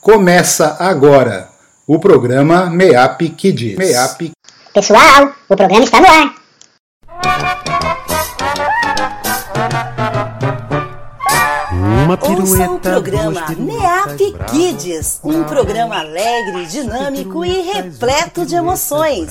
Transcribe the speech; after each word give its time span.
Começa 0.00 0.76
agora 0.78 1.48
o 1.86 1.98
programa 1.98 2.66
MEAP 2.66 3.30
Kids. 3.30 3.76
MEAP. 3.76 4.32
Pessoal, 4.72 5.32
o 5.48 5.56
programa 5.56 5.84
está 5.84 6.00
no 6.00 6.06
ar. 6.06 7.73
Uma 12.04 12.18
pirueta. 12.18 12.42
Ouça 12.42 12.70
o 12.70 12.78
programa 12.78 13.46
MEAP 13.56 14.36
Kids, 14.50 15.20
um 15.24 15.42
programa 15.44 16.00
alegre, 16.00 16.66
dinâmico 16.66 17.42
e 17.44 17.62
repleto 17.62 18.44
de 18.44 18.54
emoções. 18.54 19.30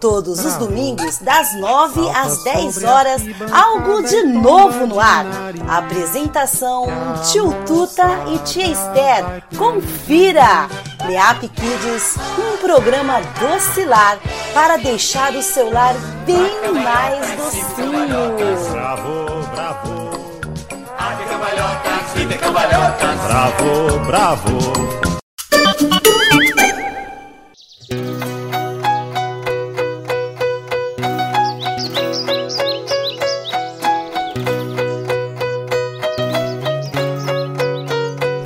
Todos 0.00 0.44
os 0.44 0.54
domingos, 0.54 1.18
das 1.18 1.52
9 1.54 2.08
às 2.10 2.44
10 2.44 2.84
horas, 2.84 3.22
algo 3.52 4.02
de 4.04 4.22
novo 4.22 4.86
no 4.86 5.00
ar. 5.00 5.26
Apresentação 5.68 6.86
Tio 7.30 7.52
Tuta 7.66 8.06
e 8.32 8.38
Tia 8.38 8.68
Esther. 8.68 9.42
Confira! 9.58 10.68
MEAP 11.04 11.48
Kids, 11.48 12.16
um 12.38 12.56
programa 12.58 13.20
docilar 13.40 14.18
para 14.54 14.76
deixar 14.76 15.34
o 15.34 15.42
seu 15.42 15.72
lar 15.72 15.96
bem 16.24 16.72
mais 16.84 17.36
docinho. 17.36 18.70
Bravo, 18.70 19.26
bravo. 19.54 19.91
Cambalhotas, 22.22 22.28
vive 22.28 22.38
cambalhotas. 22.38 23.20
Bravo, 23.26 23.98
bravo. 24.06 24.58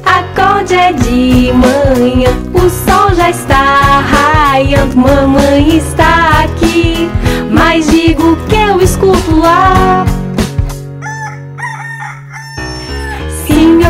Acorde 0.06 0.74
é 0.74 0.92
de 0.94 1.52
manhã, 1.52 2.30
o 2.54 2.70
sol 2.70 3.14
já 3.14 3.28
está 3.28 4.00
raiando, 4.00 4.96
mamãe 4.96 5.76
está 5.76 6.44
aqui, 6.44 7.10
mas 7.50 7.86
digo 7.90 8.36
que 8.48 8.56
eu 8.56 8.80
escuto 8.80 9.36
lá. 9.36 10.06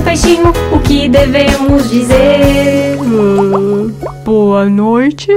Peixinho, 0.00 0.52
o 0.72 0.78
que 0.80 1.08
devemos 1.08 1.91
dizer? 1.91 2.97
Boa 4.25 4.66
noite. 4.66 5.30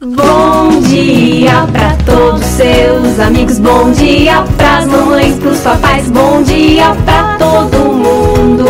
Bom 0.00 0.80
dia 0.82 1.66
pra 1.72 1.96
todos 2.06 2.44
seus 2.44 3.18
amigos, 3.18 3.58
bom 3.58 3.90
dia 3.90 4.44
pras 4.56 4.86
mamães, 4.86 5.36
pros 5.38 5.58
papais, 5.58 6.08
bom 6.08 6.40
dia 6.42 6.94
pra 7.04 7.36
todo 7.36 7.78
mundo. 7.78 8.64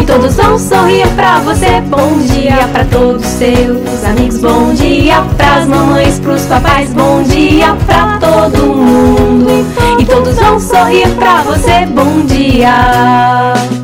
E 0.00 0.04
todos 0.06 0.34
vão 0.34 0.58
sorrir 0.58 1.06
pra 1.08 1.40
você, 1.40 1.80
bom 1.82 2.18
dia 2.20 2.66
pra 2.72 2.84
todos 2.86 3.26
seus 3.26 4.02
amigos, 4.02 4.38
bom 4.38 4.72
dia 4.72 5.22
pras 5.36 5.66
mamães, 5.66 6.18
pros 6.18 6.46
papais, 6.46 6.92
bom 6.94 7.22
dia 7.22 7.76
pra 7.86 8.18
todo 8.18 8.74
mundo. 8.74 9.66
E 9.98 10.04
todos 10.06 10.36
vão 10.36 10.58
sorrir 10.58 11.08
pra 11.16 11.42
você, 11.42 11.84
bom 11.86 12.24
dia. 12.24 13.79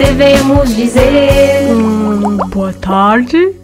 Devemos 0.00 0.74
dizer? 0.74 1.68
boa 2.48 2.72
tarde. 2.72 3.54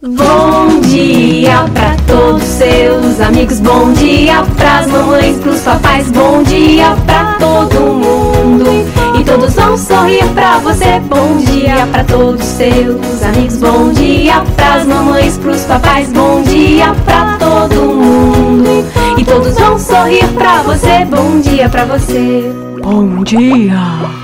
Bom 0.00 0.80
dia 0.82 1.64
pra 1.72 1.96
todos 2.06 2.44
seus 2.44 3.20
amigos, 3.20 3.58
bom 3.58 3.92
dia 3.94 4.44
pras 4.56 4.86
mamães, 4.86 5.36
pros 5.38 5.60
papais, 5.62 6.10
bom 6.12 6.42
dia 6.44 6.94
pra 7.06 7.36
todo 7.40 7.80
mundo. 7.80 8.70
E 9.18 9.24
todos 9.24 9.54
vão 9.54 9.76
sorrir 9.76 10.24
pra 10.34 10.58
você, 10.58 11.00
bom 11.00 11.38
dia 11.38 11.86
pra 11.90 12.04
todos 12.04 12.44
seus 12.44 13.22
amigos, 13.22 13.56
bom 13.56 13.90
dia 13.92 14.44
pras 14.56 14.86
mamães, 14.86 15.38
pros 15.38 15.62
papais, 15.62 16.12
bom 16.12 16.42
dia 16.42 16.94
pra 17.04 17.36
todo 17.38 17.74
mundo. 17.74 19.03
E 19.16 19.24
todos 19.24 19.54
vão 19.54 19.78
sorrir 19.78 20.26
pra 20.34 20.62
você, 20.62 21.04
bom 21.04 21.40
dia 21.40 21.68
pra 21.68 21.84
você. 21.84 22.52
Bom 22.82 23.22
dia. 23.22 24.23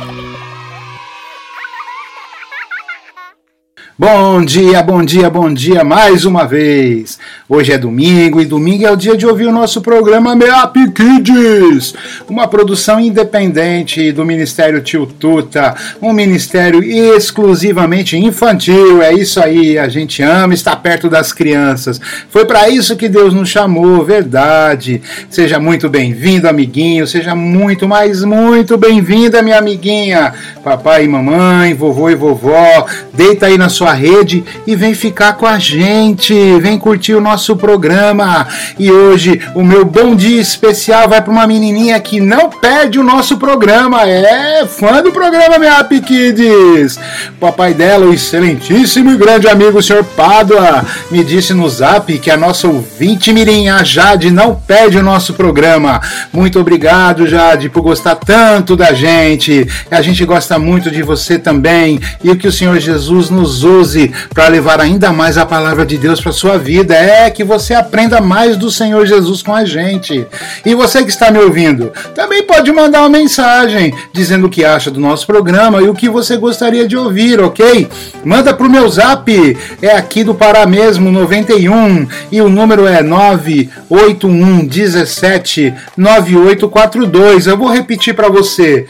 Bom 4.01 4.43
dia, 4.43 4.83
bom 4.83 5.05
dia, 5.05 5.29
bom 5.29 5.53
dia 5.53 5.85
mais 5.85 6.25
uma 6.25 6.47
vez. 6.47 7.19
Hoje 7.47 7.73
é 7.73 7.77
domingo 7.77 8.41
e 8.41 8.47
domingo 8.47 8.87
é 8.87 8.91
o 8.91 8.97
dia 8.97 9.15
de 9.15 9.27
ouvir 9.27 9.45
o 9.45 9.53
nosso 9.53 9.83
programa 9.83 10.35
MEAP 10.35 10.91
Kids, 10.95 11.95
uma 12.27 12.49
produção 12.49 12.99
independente 12.99 14.11
do 14.11 14.25
Ministério 14.25 14.81
Tio 14.81 15.05
Tuta, 15.05 15.75
um 16.01 16.15
ministério 16.15 16.83
exclusivamente 16.83 18.17
infantil. 18.17 19.03
É 19.03 19.13
isso 19.13 19.39
aí, 19.39 19.79
a 19.79 19.87
gente 19.87 20.23
ama 20.23 20.55
estar 20.55 20.77
perto 20.77 21.11
das 21.11 21.31
crianças. 21.31 22.01
Foi 22.31 22.47
para 22.47 22.71
isso 22.71 22.97
que 22.97 23.07
Deus 23.07 23.35
nos 23.35 23.51
chamou, 23.51 24.03
verdade. 24.03 25.03
Seja 25.29 25.61
muito 25.61 25.91
bem-vindo, 25.91 26.49
amiguinho, 26.49 27.07
seja 27.07 27.35
muito, 27.35 27.87
mas 27.87 28.25
muito 28.25 28.79
bem-vinda, 28.79 29.43
minha 29.43 29.59
amiguinha. 29.59 30.33
Papai 30.65 31.05
e 31.05 31.09
mamãe, 31.09 31.75
vovô 31.75 32.09
e 32.09 32.15
vovó, 32.15 32.87
deita 33.13 33.45
aí 33.45 33.59
na 33.59 33.69
sua 33.69 33.90
rede 33.93 34.45
e 34.67 34.75
vem 34.77 34.95
ficar 34.95 35.35
com 35.35 35.47
a 35.47 35.59
gente, 35.59 36.35
vem 36.61 36.79
curtir 36.79 37.15
o 37.15 37.21
nosso 37.21 37.57
programa. 37.57 38.47
E 38.79 38.91
hoje 38.91 39.41
o 39.55 39.63
meu 39.63 39.85
bom 39.85 40.15
dia 40.15 40.41
especial 40.41 41.09
vai 41.09 41.21
para 41.21 41.33
uma 41.33 41.47
menininha 41.47 41.99
que 42.01 42.21
não 42.21 42.51
perde 42.51 42.99
o 42.99 43.05
nosso 43.05 43.37
programa, 43.37 44.03
é 44.09 44.67
fã 44.67 45.03
do 45.03 45.13
programa 45.13 45.59
Meap 45.59 45.91
Kids. 46.05 46.99
O 47.37 47.41
papai 47.41 47.75
dela, 47.75 48.07
o 48.07 48.15
excelentíssimo 48.15 49.11
e 49.11 49.17
grande 49.17 49.49
amigo 49.49 49.79
o 49.79 49.83
Sr. 49.83 50.05
Pádua, 50.17 50.85
me 51.11 51.25
disse 51.25 51.55
no 51.55 51.69
zap 51.69 52.19
que 52.19 52.31
a 52.31 52.37
nossa 52.37 52.69
ouvinte 52.69 53.33
mirim, 53.33 53.69
a 53.69 53.83
Jade, 53.83 54.31
não 54.31 54.55
perde 54.55 54.99
o 54.99 55.03
nosso 55.03 55.35
programa. 55.35 56.01
Muito 56.33 56.59
obrigado, 56.61 57.27
Jade, 57.27 57.69
por 57.69 57.83
gostar 57.83 58.17
tanto 58.17 58.77
da 58.77 58.93
gente. 58.93 59.67
A 59.91 60.03
gente 60.03 60.25
gosta 60.25 60.59
muito 60.59 60.91
de 60.91 61.03
você 61.03 61.39
também 61.39 62.01
e 62.23 62.35
que 62.37 62.49
o 62.49 62.53
Senhor 62.53 62.79
Jesus 62.79 63.31
nos 63.31 63.65
use 63.81 64.13
para 64.33 64.49
levar 64.49 64.81
ainda 64.81 65.13
mais 65.13 65.39
a 65.39 65.47
palavra 65.47 65.85
de 65.85 65.97
Deus 65.97 66.21
para 66.21 66.33
sua 66.33 66.59
vida. 66.59 66.95
É 66.95 67.31
que 67.31 67.43
você 67.43 67.75
aprenda 67.75 68.21
mais 68.21 68.57
do 68.57 68.71
Senhor 68.71 69.05
Jesus 69.07 69.43
com 69.43 69.55
a 69.55 69.65
gente. 69.65 70.27
E 70.65 70.75
você 70.75 71.03
que 71.03 71.11
está 71.11 71.31
me 71.31 71.39
ouvindo, 71.39 71.93
também 72.15 72.43
pode 72.43 72.71
mandar 72.73 73.01
uma 73.01 73.09
mensagem 73.09 73.95
dizendo 74.13 74.47
o 74.47 74.51
que 74.51 74.65
acha 74.65 74.91
do 74.91 75.01
nosso 75.01 75.27
programa 75.27 75.81
e 75.81 75.89
o 75.89 75.95
que 75.95 76.09
você 76.09 76.37
gostaria 76.37 76.87
de 76.87 76.97
ouvir, 76.97 77.41
ok? 77.41 77.89
Manda 78.25 78.55
pro 78.55 78.71
meu 78.71 78.89
zap, 78.89 79.57
é 79.81 79.97
aqui 79.97 80.23
do 80.23 80.35
Pará 80.35 80.67
mesmo, 80.67 81.11
91, 81.11 82.07
e 82.31 82.41
o 82.41 82.49
número 82.49 82.87
é 82.87 83.03
981 83.03 84.67
17 84.67 85.75
9842. 85.97 87.47
Eu 87.47 87.57
vou 87.57 87.69
repetir 87.69 88.15
para 88.15 88.29
você. 88.29 88.87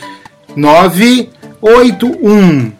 981 0.56 2.72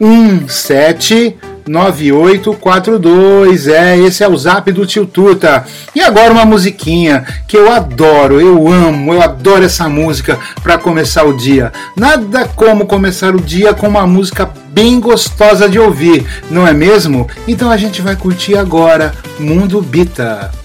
17 0.00 1.36
9842. 1.66 3.68
É, 3.68 3.98
esse 3.98 4.22
é 4.22 4.28
o 4.28 4.36
zap 4.36 4.70
do 4.72 4.86
Tio 4.86 5.06
Tuta. 5.06 5.64
E 5.94 6.00
agora 6.00 6.32
uma 6.32 6.44
musiquinha 6.44 7.24
que 7.46 7.56
eu 7.56 7.72
adoro, 7.72 8.40
eu 8.40 8.68
amo, 8.68 9.14
eu 9.14 9.22
adoro 9.22 9.64
essa 9.64 9.88
música 9.88 10.38
para 10.62 10.78
começar 10.78 11.24
o 11.24 11.36
dia. 11.36 11.72
Nada 11.96 12.48
como 12.54 12.86
começar 12.86 13.34
o 13.34 13.40
dia 13.40 13.74
com 13.74 13.88
uma 13.88 14.06
música 14.06 14.50
bem 14.68 15.00
gostosa 15.00 15.68
de 15.68 15.78
ouvir, 15.78 16.24
não 16.50 16.66
é 16.66 16.72
mesmo? 16.72 17.28
Então 17.46 17.70
a 17.70 17.76
gente 17.76 18.00
vai 18.00 18.16
curtir 18.16 18.56
agora 18.56 19.12
Mundo 19.38 19.82
Bita. 19.82 20.61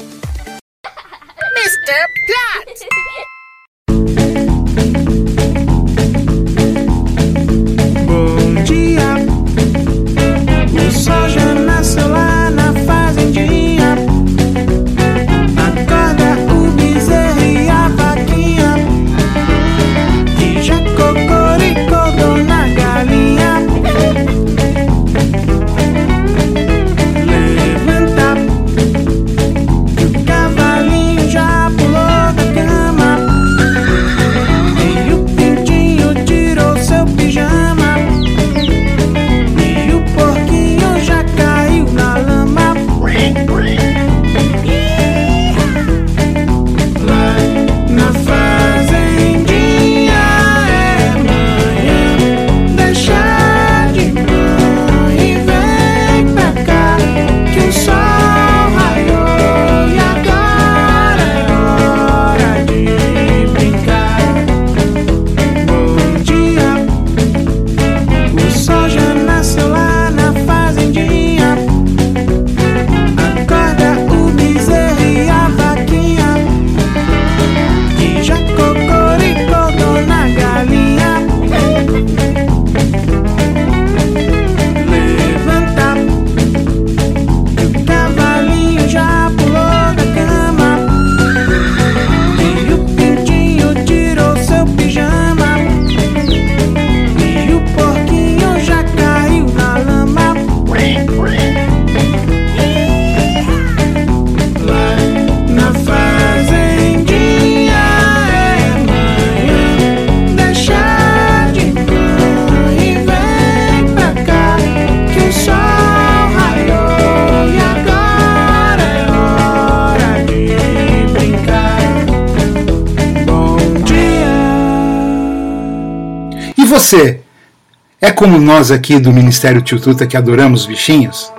Como 128.18 128.40
nós 128.40 128.72
aqui 128.72 128.98
do 128.98 129.14
Ministério 129.14 129.62
Tio 129.62 129.80
Tuta 129.80 130.08
que 130.08 130.18
adoramos 130.18 130.66
bichinhos? 130.66 131.32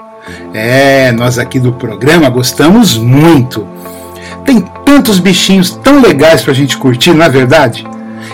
É, 0.54 1.10
nós 1.10 1.36
aqui 1.36 1.58
do 1.58 1.72
programa 1.72 2.30
gostamos 2.30 2.96
muito. 2.96 3.66
Tem 4.44 4.60
tantos 4.86 5.18
bichinhos 5.18 5.70
tão 5.82 6.00
legais 6.00 6.40
pra 6.40 6.54
gente 6.54 6.78
curtir, 6.78 7.12
não 7.12 7.24
é 7.24 7.28
verdade? 7.28 7.84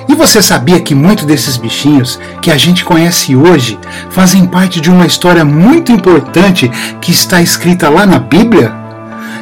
E 0.06 0.14
você 0.14 0.42
sabia 0.42 0.78
que 0.78 0.94
muitos 0.94 1.24
desses 1.24 1.56
bichinhos 1.56 2.20
que 2.42 2.50
a 2.50 2.58
gente 2.58 2.84
conhece 2.84 3.34
hoje 3.34 3.78
fazem 4.10 4.44
parte 4.44 4.78
de 4.78 4.90
uma 4.90 5.06
história 5.06 5.42
muito 5.42 5.90
importante 5.90 6.70
que 7.00 7.12
está 7.12 7.40
escrita 7.40 7.88
lá 7.88 8.04
na 8.04 8.18
Bíblia? 8.18 8.70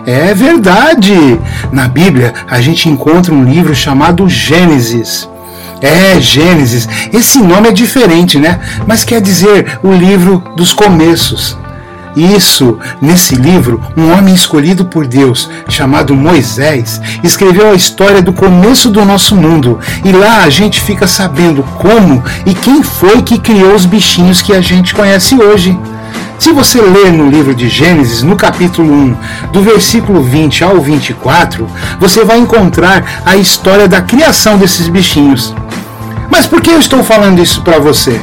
É 0.06 0.32
verdade! 0.32 1.40
Na 1.72 1.88
Bíblia 1.88 2.34
a 2.48 2.60
gente 2.60 2.88
encontra 2.88 3.34
um 3.34 3.42
livro 3.42 3.74
chamado 3.74 4.28
Gênesis. 4.28 5.28
É, 5.82 6.20
Gênesis. 6.20 6.88
Esse 7.12 7.40
nome 7.40 7.68
é 7.68 7.72
diferente, 7.72 8.38
né? 8.38 8.60
Mas 8.86 9.02
quer 9.02 9.20
dizer 9.20 9.78
o 9.82 9.92
livro 9.92 10.42
dos 10.56 10.72
começos. 10.72 11.58
Isso, 12.14 12.78
nesse 13.00 13.34
livro, 13.34 13.80
um 13.96 14.12
homem 14.12 14.34
escolhido 14.34 14.84
por 14.84 15.06
Deus, 15.06 15.48
chamado 15.68 16.14
Moisés, 16.14 17.00
escreveu 17.24 17.70
a 17.70 17.74
história 17.74 18.20
do 18.20 18.34
começo 18.34 18.90
do 18.90 19.04
nosso 19.04 19.34
mundo. 19.34 19.80
E 20.04 20.12
lá 20.12 20.44
a 20.44 20.50
gente 20.50 20.80
fica 20.80 21.06
sabendo 21.06 21.62
como 21.78 22.22
e 22.44 22.54
quem 22.54 22.82
foi 22.82 23.22
que 23.22 23.38
criou 23.38 23.74
os 23.74 23.86
bichinhos 23.86 24.42
que 24.42 24.52
a 24.52 24.60
gente 24.60 24.94
conhece 24.94 25.34
hoje. 25.34 25.76
Se 26.38 26.52
você 26.52 26.80
ler 26.80 27.12
no 27.12 27.30
livro 27.30 27.54
de 27.54 27.68
Gênesis, 27.68 28.22
no 28.22 28.36
capítulo 28.36 28.92
1, 28.92 29.16
do 29.52 29.62
versículo 29.62 30.22
20 30.22 30.64
ao 30.64 30.80
24, 30.80 31.68
você 32.00 32.24
vai 32.24 32.38
encontrar 32.38 33.22
a 33.24 33.36
história 33.36 33.86
da 33.86 34.02
criação 34.02 34.58
desses 34.58 34.88
bichinhos. 34.88 35.54
Mas 36.30 36.46
por 36.46 36.60
que 36.60 36.70
eu 36.70 36.78
estou 36.78 37.04
falando 37.04 37.40
isso 37.40 37.62
para 37.62 37.78
você? 37.78 38.20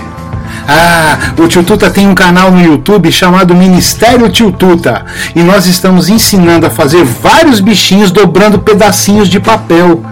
Ah, 0.68 1.18
o 1.38 1.48
Tio 1.48 1.64
Tuta 1.64 1.90
tem 1.90 2.08
um 2.08 2.14
canal 2.14 2.52
no 2.52 2.62
YouTube 2.62 3.12
chamado 3.12 3.56
Ministério 3.56 4.30
Tio 4.30 4.52
Tuta 4.52 5.06
e 5.36 5.42
nós 5.42 5.66
estamos 5.66 6.10
ensinando 6.10 6.66
a 6.66 6.70
fazer 6.70 7.04
vários 7.04 7.60
bichinhos 7.60 8.12
dobrando 8.12 8.60
pedacinhos 8.60 9.30
de 9.30 9.40
papel. 9.40 10.04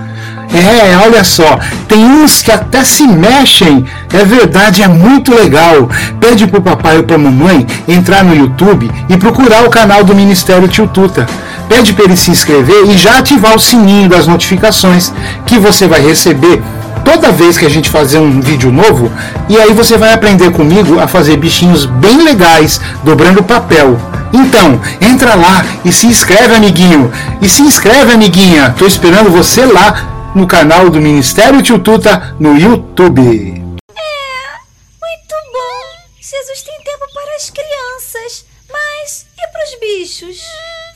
É, 0.53 0.97
olha 1.05 1.23
só, 1.23 1.59
tem 1.87 2.03
uns 2.03 2.41
que 2.41 2.51
até 2.51 2.83
se 2.83 3.03
mexem. 3.05 3.85
É 4.13 4.23
verdade, 4.23 4.81
é 4.81 4.87
muito 4.87 5.33
legal. 5.33 5.89
Pede 6.19 6.47
pro 6.47 6.61
papai 6.61 6.97
ou 6.97 7.03
pra 7.03 7.17
mamãe 7.17 7.65
entrar 7.87 8.23
no 8.23 8.35
YouTube 8.35 8.89
e 9.09 9.17
procurar 9.17 9.65
o 9.65 9.69
canal 9.69 10.03
do 10.03 10.15
Ministério 10.15 10.67
Tio 10.67 10.87
Tuta. 10.87 11.27
Pede 11.67 11.93
para 11.93 12.05
ele 12.05 12.15
se 12.15 12.31
inscrever 12.31 12.85
e 12.85 12.97
já 12.97 13.17
ativar 13.17 13.55
o 13.55 13.59
sininho 13.59 14.07
das 14.07 14.25
notificações 14.25 15.11
que 15.45 15.59
você 15.59 15.85
vai 15.85 15.99
receber 15.99 16.61
toda 17.03 17.31
vez 17.31 17.57
que 17.57 17.65
a 17.65 17.69
gente 17.69 17.89
fazer 17.89 18.19
um 18.19 18.39
vídeo 18.39 18.71
novo. 18.71 19.11
E 19.49 19.57
aí 19.57 19.73
você 19.73 19.97
vai 19.97 20.13
aprender 20.13 20.51
comigo 20.51 20.99
a 20.99 21.07
fazer 21.07 21.37
bichinhos 21.37 21.85
bem 21.85 22.23
legais, 22.23 22.79
dobrando 23.03 23.43
papel. 23.43 23.97
Então, 24.31 24.79
entra 25.01 25.35
lá 25.35 25.65
e 25.83 25.91
se 25.91 26.07
inscreve, 26.07 26.55
amiguinho. 26.55 27.11
E 27.41 27.47
se 27.47 27.61
inscreve, 27.61 28.13
amiguinha. 28.13 28.73
Tô 28.77 28.85
esperando 28.85 29.29
você 29.29 29.65
lá 29.65 30.16
no 30.37 30.45
canal 30.45 30.91
do 30.91 31.01
Ministério 31.01 31.63
Tio 31.63 31.79
Tuta 31.79 32.35
no 32.39 32.55
YouTube. 32.55 33.21
Muito 33.23 33.75
bom! 35.51 35.81
Jesus 36.21 36.61
tem 36.61 36.77
tempo 36.83 37.11
para 37.11 37.35
as 37.35 37.49
crianças, 37.49 38.45
mas 38.71 39.25
e 39.35 39.51
para 39.51 39.63
os 39.65 39.79
bichos? 39.79 40.37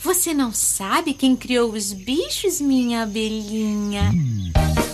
Você 0.04 0.32
não 0.32 0.52
sabe 0.52 1.12
quem 1.12 1.34
criou 1.34 1.72
os 1.72 1.92
bichos, 1.92 2.60
minha 2.60 3.02
abelhinha? 3.02 4.12
Uau! 4.14 4.91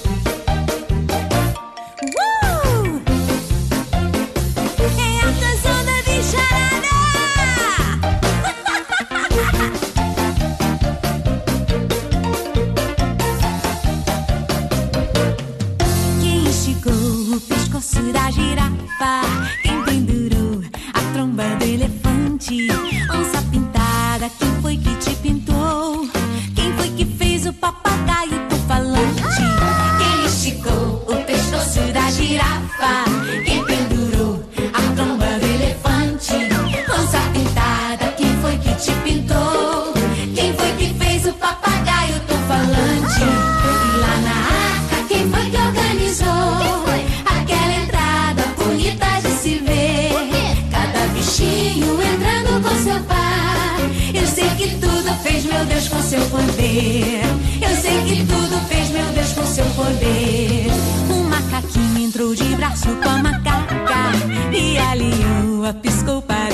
Eu 56.81 57.77
sei 57.83 58.03
que 58.05 58.25
tudo 58.25 58.61
fez 58.69 58.91
meu 58.91 59.07
Deus 59.13 59.33
com 59.33 59.45
seu 59.45 59.65
poder. 59.71 60.67
Um 61.11 61.25
macaquinho 61.25 61.99
entrou 62.07 62.35
de 62.35 62.45
braço 62.57 62.89
com 63.03 63.09
a 63.09 63.19
macaca. 63.19 64.13
E 64.53 64.79
a 64.79 64.95
leoa 64.95 65.75
piscou 65.75 66.23
para 66.23 66.48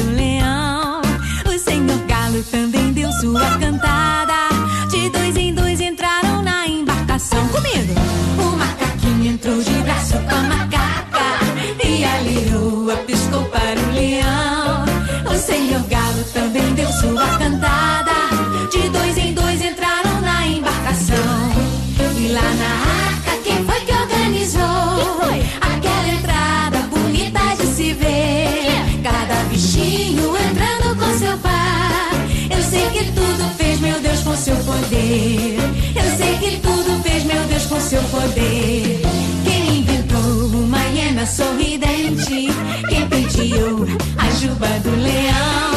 que 32.94 33.04
tudo 33.10 33.50
fez 33.56 33.80
meu 33.80 34.00
Deus 34.00 34.20
com 34.20 34.36
seu 34.36 34.54
poder. 34.58 35.58
Eu 35.96 36.16
sei 36.16 36.38
que 36.38 36.60
tudo 36.60 37.02
fez 37.02 37.24
meu 37.24 37.42
Deus 37.46 37.66
com 37.66 37.80
seu 37.80 38.02
poder. 38.04 39.02
Quem 39.44 39.78
inventou 39.78 40.60
uma 40.60 40.80
hiena 40.94 41.26
sorridente? 41.26 42.48
Quem 42.88 43.08
penteou 43.08 43.84
a 44.16 44.30
juba 44.38 44.68
do 44.84 44.90
leão? 44.90 45.74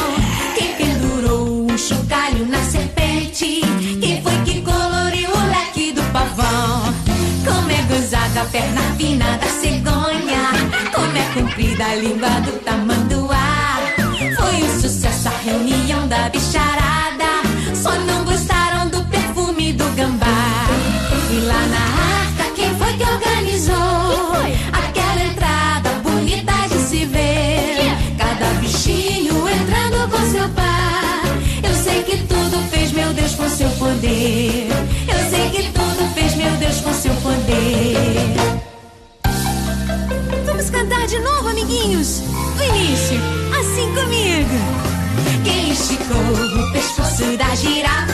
Quem 0.55 0.75
pendurou 0.75 1.71
um 1.71 1.77
chocalho 1.77 2.45
na 2.45 2.61
serpente? 2.61 3.61
Quem 3.99 4.21
foi 4.21 4.37
que 4.45 4.61
coloriu 4.61 5.31
o 5.31 5.49
leque 5.49 5.93
do 5.93 6.03
pavão? 6.13 6.93
Como 7.43 7.71
é 7.71 7.81
gozada 7.93 8.41
a 8.41 8.45
perna 8.45 8.81
fina 8.95 9.37
da 9.37 9.47
cegonha? 9.47 10.51
Como 10.93 11.17
é 11.17 11.33
comprida 11.33 11.83
a 11.83 11.95
língua 11.95 12.29
do 12.41 12.51
tamanduá? 12.63 13.46
Foi 14.87 14.93
sucesso 14.93 15.27
a 15.27 15.37
reunião 15.43 16.07
da 16.07 16.29
bicharada. 16.29 17.25
Só 17.75 17.91
não 17.91 18.23
gostaram 18.23 18.87
do 18.87 19.03
perfume 19.09 19.73
do 19.73 19.83
gambá. 19.97 20.65
E 21.29 21.41
lá 21.41 21.61
na 21.67 22.21
arca, 22.21 22.53
quem 22.55 22.73
foi 22.77 22.93
que 22.93 23.03
organizou? 23.03 24.31
Aquela 24.71 25.25
entrada 25.25 25.89
bonita 26.01 26.53
de 26.69 26.79
se 26.79 27.03
ver. 27.03 27.97
Cada 28.17 28.45
bichinho 28.61 29.35
entrando 29.49 30.09
com 30.09 30.31
seu 30.31 30.47
pai. 30.51 31.33
Eu 31.63 31.75
sei 31.83 32.03
que 32.03 32.17
tudo 32.19 32.57
fez 32.69 32.93
meu 32.93 33.11
Deus 33.11 33.35
com 33.35 33.49
seu 33.49 33.69
poder. 33.71 34.69
Eu 35.05 35.29
sei 35.29 35.49
que 35.49 35.63
tudo 35.73 36.13
fez 36.15 36.33
meu 36.35 36.51
Deus 36.51 36.79
com 36.79 36.93
seu 36.93 37.13
poder. 37.15 38.37
Vamos 40.45 40.69
cantar 40.69 41.05
de 41.07 41.19
novo, 41.19 41.49
amiguinhos? 41.49 42.21
O 42.57 42.63
início, 42.63 43.19
assim 43.59 43.93
comigo. 43.93 44.76
O 46.09 46.71
pescoço 46.71 47.37
da 47.37 47.53
girafa? 47.55 48.06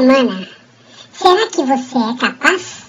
semana. 0.00 0.48
Será 1.12 1.46
que 1.48 1.62
você 1.62 1.98
é 1.98 2.16
capaz? 2.18 2.80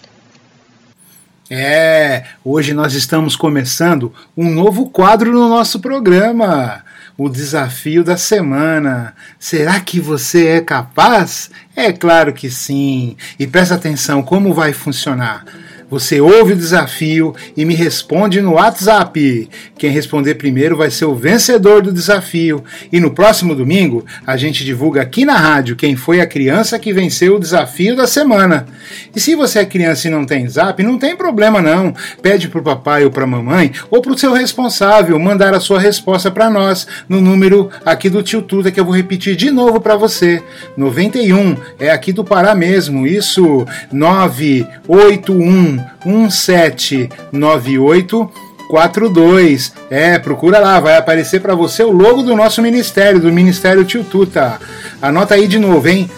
É, 1.50 2.24
hoje 2.46 2.74
nós 2.74 2.94
estamos 2.94 3.36
começando 3.36 4.14
um 4.38 4.50
novo 4.50 4.90
quadro 4.90 5.34
no 5.34 5.50
nosso 5.50 5.82
programa. 5.82 6.86
O 7.18 7.28
desafio 7.28 8.04
da 8.04 8.16
semana. 8.16 9.14
Será 9.38 9.80
que 9.82 10.00
você 10.00 10.48
é 10.48 10.62
capaz? 10.62 11.52
É 11.76 11.92
claro 11.92 12.34
que 12.34 12.50
sim. 12.50 13.18
E 13.38 13.46
presta 13.46 13.76
atenção 13.76 14.24
como 14.24 14.54
vai 14.54 14.72
funcionar. 14.72 15.44
Você 15.92 16.22
ouve 16.22 16.54
o 16.54 16.56
desafio 16.56 17.36
e 17.56 17.66
me 17.66 17.76
responde 17.76 18.40
no 18.42 18.54
WhatsApp. 18.54 19.50
Quem 19.78 19.92
responder 19.92 20.36
primeiro 20.36 20.78
vai 20.78 20.90
ser 20.90 21.04
o 21.04 21.14
vencedor 21.14 21.82
do 21.82 21.92
desafio. 21.92 22.64
E 22.90 22.98
no 22.98 23.12
próximo 23.12 23.54
domingo, 23.54 24.06
a 24.26 24.38
gente 24.38 24.64
divulga 24.64 25.02
aqui 25.02 25.26
na 25.26 25.36
rádio 25.36 25.76
quem 25.76 25.98
foi 25.98 26.22
a 26.22 26.26
criança 26.26 26.80
que 26.80 26.94
venceu 26.94 27.36
o 27.36 27.40
desafio 27.40 27.94
da 27.94 28.08
semana. 28.08 28.68
E 29.14 29.20
se 29.20 29.36
você 29.36 29.60
é 29.60 29.66
criança 29.66 30.08
e 30.08 30.12
não 30.12 30.26
tem 30.26 30.48
zap, 30.48 30.82
não 30.82 30.98
tem 30.98 31.14
problema 31.14 31.62
não. 31.62 31.94
Pede 32.22 32.48
pro 32.48 32.64
papai 32.64 33.04
ou 33.04 33.12
pra 33.12 33.28
mamãe 33.28 33.74
ou 33.90 34.02
pro 34.02 34.18
seu 34.18 34.32
responsável 34.32 35.20
mandar 35.20 35.54
a 35.54 35.60
sua 35.60 35.78
resposta 35.78 36.32
para 36.32 36.50
nós 36.50 36.88
no 37.10 37.20
número 37.20 37.70
aqui 37.86 38.10
do 38.10 38.24
Tio 38.24 38.42
Tuta 38.42 38.72
que 38.72 38.80
eu 38.80 38.86
vou 38.86 38.96
repetir 38.96 39.36
de 39.36 39.52
novo 39.52 39.82
para 39.82 39.98
você. 39.98 40.42
91 40.78 41.58
é 41.78 41.92
aqui 41.92 42.14
do 42.14 42.24
Pará 42.24 42.56
mesmo. 42.56 43.06
Isso 43.06 43.66
981 43.92 45.81
1798 46.06 48.32
42. 48.72 49.74
É, 49.90 50.18
procura 50.18 50.58
lá, 50.58 50.80
vai 50.80 50.96
aparecer 50.96 51.42
para 51.42 51.54
você 51.54 51.84
o 51.84 51.92
logo 51.92 52.24
do 52.24 52.38
nosso 52.38 52.62
ministério, 52.62 53.20
do 53.20 53.32
Ministério 53.32 53.84
Tio 53.84 54.02
Tuta. 54.02 54.60
Anota 55.02 55.36
aí 55.36 55.46
de 55.46 55.60
novo, 55.60 55.90
hein? 55.90 56.10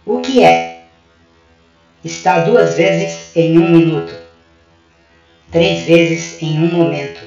O 0.05 0.19
que 0.19 0.43
é? 0.43 0.83
Está 2.03 2.39
duas 2.39 2.75
vezes 2.75 3.31
em 3.35 3.57
um 3.57 3.69
minuto, 3.69 4.13
três 5.49 5.85
vezes 5.85 6.41
em 6.41 6.59
um 6.59 6.71
momento 6.71 7.24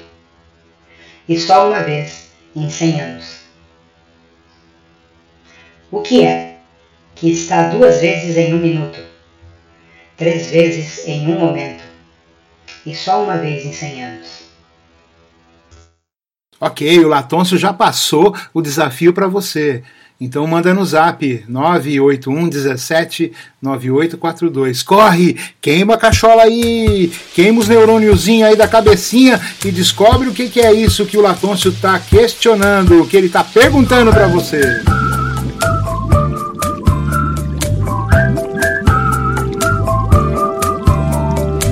e 1.29 1.39
só 1.39 1.69
uma 1.69 1.83
vez 1.83 2.31
em 2.55 2.67
cem 2.69 2.99
anos. 2.99 3.41
O 5.91 6.01
que 6.01 6.25
é 6.25 6.57
que 7.15 7.29
está 7.31 7.69
duas 7.69 8.01
vezes 8.01 8.35
em 8.35 8.53
um 8.55 8.57
minuto, 8.57 8.99
três 10.17 10.49
vezes 10.49 11.07
em 11.07 11.27
um 11.27 11.39
momento 11.39 11.83
e 12.83 12.95
só 12.95 13.23
uma 13.23 13.37
vez 13.37 13.63
em 13.63 13.71
cem 13.71 14.03
anos? 14.03 14.49
Ok, 16.59 17.05
o 17.05 17.07
Latôncio 17.07 17.57
já 17.57 17.71
passou 17.71 18.35
o 18.53 18.61
desafio 18.61 19.13
para 19.13 19.27
você. 19.27 19.83
Então 20.21 20.45
manda 20.45 20.73
no 20.73 20.83
zap 20.83 21.45
981 21.47 22.49
17 22.49 23.31
9842. 23.61 24.83
Corre, 24.83 25.37
queima 25.61 25.93
a 25.93 25.97
cachola 25.97 26.43
aí, 26.43 27.09
queima 27.33 27.61
os 27.61 27.69
neurôniozinhos 27.69 28.49
aí 28.49 28.55
da 28.57 28.67
cabecinha 28.67 29.39
e 29.63 29.71
descobre 29.71 30.27
o 30.27 30.33
que, 30.33 30.49
que 30.49 30.59
é 30.59 30.73
isso 30.73 31.05
que 31.05 31.17
o 31.17 31.21
Latôncio 31.21 31.71
está 31.71 31.97
questionando, 31.97 33.01
o 33.01 33.07
que 33.07 33.15
ele 33.15 33.27
está 33.27 33.45
perguntando 33.45 34.11
para 34.11 34.27
você. 34.27 34.59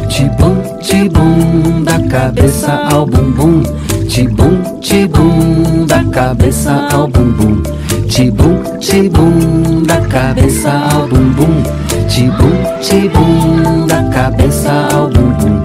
Tibum, 0.07 0.79
tibum, 0.79 1.83
da 1.83 1.99
cabeça 2.07 2.71
ao 2.93 3.05
bumbum. 3.05 3.86
Tibum, 4.07 4.79
tibum, 4.79 5.85
da 5.85 6.03
cabeça 6.05 6.87
ao 6.93 7.07
bumbum. 7.07 7.61
Tibum, 8.07 8.63
tibum, 8.79 9.83
da 9.83 10.01
cabeça 10.01 10.71
ao 10.71 11.07
bumbum. 11.07 11.61
Tibum, 12.07 12.79
tibum, 12.81 13.85
da 13.85 14.03
cabeça 14.09 14.71
ao 14.93 15.09
bumbum. 15.09 15.61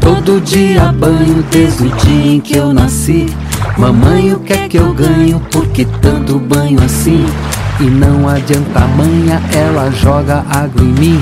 Todo 0.00 0.40
dia 0.42 0.92
banho 0.92 1.44
desde 1.50 1.84
o 1.84 1.90
dia 1.90 2.34
em 2.34 2.40
que 2.40 2.56
eu 2.56 2.72
nasci. 2.72 3.26
Mamãe, 3.78 4.32
o 4.34 4.40
que 4.40 4.52
é 4.52 4.68
que 4.68 4.76
eu 4.76 4.92
ganho? 4.92 5.40
Por 5.50 5.66
que 5.68 5.84
tanto 5.84 6.38
banho 6.38 6.82
assim? 6.84 7.24
E 7.80 7.84
não 7.84 8.28
adianta 8.28 8.80
manha, 8.88 9.40
ela 9.54 9.90
joga 9.90 10.44
água 10.50 10.82
em 10.82 10.92
mim. 10.92 11.20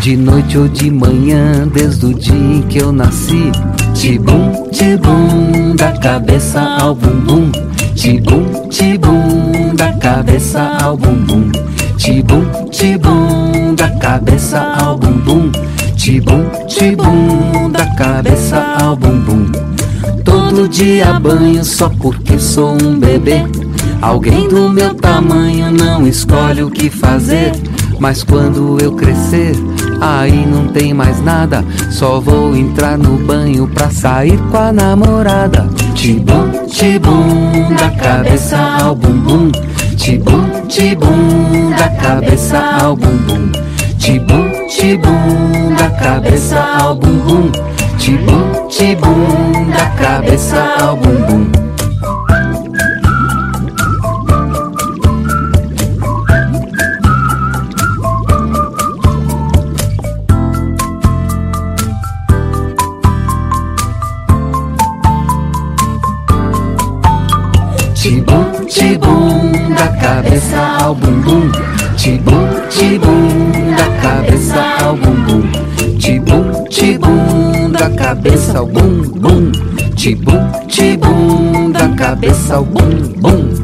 De 0.00 0.16
noite 0.16 0.56
ou 0.56 0.68
de 0.68 0.88
manhã, 0.88 1.66
desde 1.66 2.06
o 2.06 2.14
dia 2.14 2.32
em 2.32 2.62
que 2.62 2.78
eu 2.78 2.92
nasci. 2.92 3.50
Tibum, 3.92 4.68
tibum, 4.70 5.74
da 5.74 5.90
cabeça 5.90 6.60
ao 6.80 6.94
bumbum. 6.94 7.50
Tibum, 7.96 8.68
tibum, 8.68 9.74
da 9.74 9.92
cabeça 9.94 10.76
ao 10.80 10.96
bumbum. 10.96 11.50
Tibum, 11.96 12.44
tibum, 12.70 13.74
da 13.74 13.88
cabeça 13.98 14.60
ao 14.80 14.96
bumbum. 14.96 15.50
Tibum, 15.96 16.44
tibum, 16.68 17.68
da 17.72 17.84
cabeça 17.96 18.64
ao 18.80 18.94
bumbum. 18.94 19.50
Todo 20.24 20.68
dia 20.68 21.18
banho 21.18 21.64
só 21.64 21.88
porque 21.88 22.38
sou 22.38 22.76
um 22.80 22.96
bebê. 22.96 23.44
Alguém 24.06 24.46
do 24.46 24.70
meu 24.70 24.94
tamanho 24.94 25.72
não 25.72 26.06
escolhe 26.06 26.62
o 26.62 26.70
que 26.70 26.88
fazer. 26.88 27.50
Mas 27.98 28.22
quando 28.22 28.78
eu 28.80 28.92
crescer, 28.92 29.52
aí 30.00 30.46
não 30.46 30.68
tem 30.68 30.94
mais 30.94 31.20
nada. 31.20 31.64
Só 31.90 32.20
vou 32.20 32.56
entrar 32.56 32.96
no 32.96 33.18
banho 33.18 33.66
pra 33.66 33.90
sair 33.90 34.38
com 34.52 34.58
a 34.58 34.72
namorada. 34.72 35.68
Tibum, 35.92 36.66
tibum, 36.68 37.74
da 37.76 37.90
cabeça 37.90 38.56
ao 38.80 38.94
bumbum. 38.94 39.50
Tibum, 39.96 40.66
tibum, 40.68 41.70
da 41.76 41.88
cabeça 41.88 42.58
ao 42.80 42.94
bumbum. 42.94 43.50
Tibum, 43.98 44.68
tibum, 44.68 45.74
da 45.76 45.90
cabeça 45.90 46.60
ao 46.80 46.94
bumbum. 46.94 47.50
Tibum, 47.98 48.68
tibum, 48.68 49.68
da 49.76 49.86
cabeça 50.00 50.64
ao 50.80 50.96
bumbum. 50.96 51.50
Cabeça 70.36 70.84
ao 70.84 70.94
bumbum. 70.94 71.50
Tibum, 71.96 72.46
tibum, 72.68 73.74
da 73.74 73.88
cabeça 74.02 74.84
ao 74.84 74.94
bumbum. 74.94 75.98
Tibum, 75.98 76.64
tibum, 76.68 77.70
da 77.70 77.88
cabeça 77.88 78.58
ao 78.58 78.66
bumbum. 78.66 79.50
Tibum, 79.94 80.50
tibum, 80.68 81.70
da 81.72 81.88
cabeça 81.88 82.56
ao 82.56 82.64
bumbum. 82.66 83.54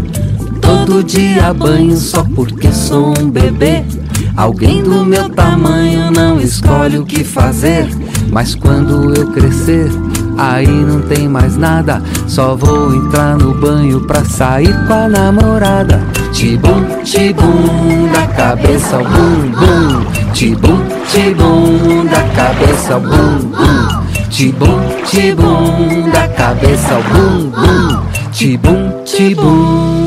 Todo 0.62 1.04
dia 1.04 1.52
banho 1.52 1.96
só 1.96 2.24
porque 2.34 2.72
sou 2.72 3.12
um 3.20 3.30
bebê. 3.30 3.84
Alguém 4.34 4.82
do 4.82 5.04
meu 5.04 5.28
tamanho 5.28 6.10
não 6.10 6.40
escolhe 6.40 6.96
o 6.96 7.04
que 7.04 7.22
fazer. 7.22 7.86
Mas 8.30 8.54
quando 8.54 9.12
eu 9.14 9.30
crescer, 9.30 9.90
aí 10.38 10.66
não 10.66 11.00
tem 11.02 11.28
mais 11.28 11.56
nada. 11.56 12.02
Só 12.26 12.54
vou 12.56 12.94
entrar 12.94 13.36
no 13.36 13.54
banho 13.54 14.00
pra 14.00 14.24
sair 14.24 14.74
com 14.86 14.92
a 14.92 15.08
namorada. 15.08 16.00
Tibum, 16.32 16.84
tibum, 17.04 18.10
da 18.12 18.26
cabeça 18.28 18.96
ao 18.96 19.04
bumbum. 19.04 20.32
Tibum, 20.32 20.78
tibum, 21.08 22.04
da 22.06 22.22
cabeça 22.34 22.94
ao 22.94 23.00
bumbum. 23.00 24.02
Tibum, 24.30 24.80
tibum, 25.06 26.10
da 26.10 26.28
cabeça 26.28 26.94
ao 26.94 27.02
bumbum. 27.02 28.02
Tibum, 28.32 29.02
tibum. 29.04 30.01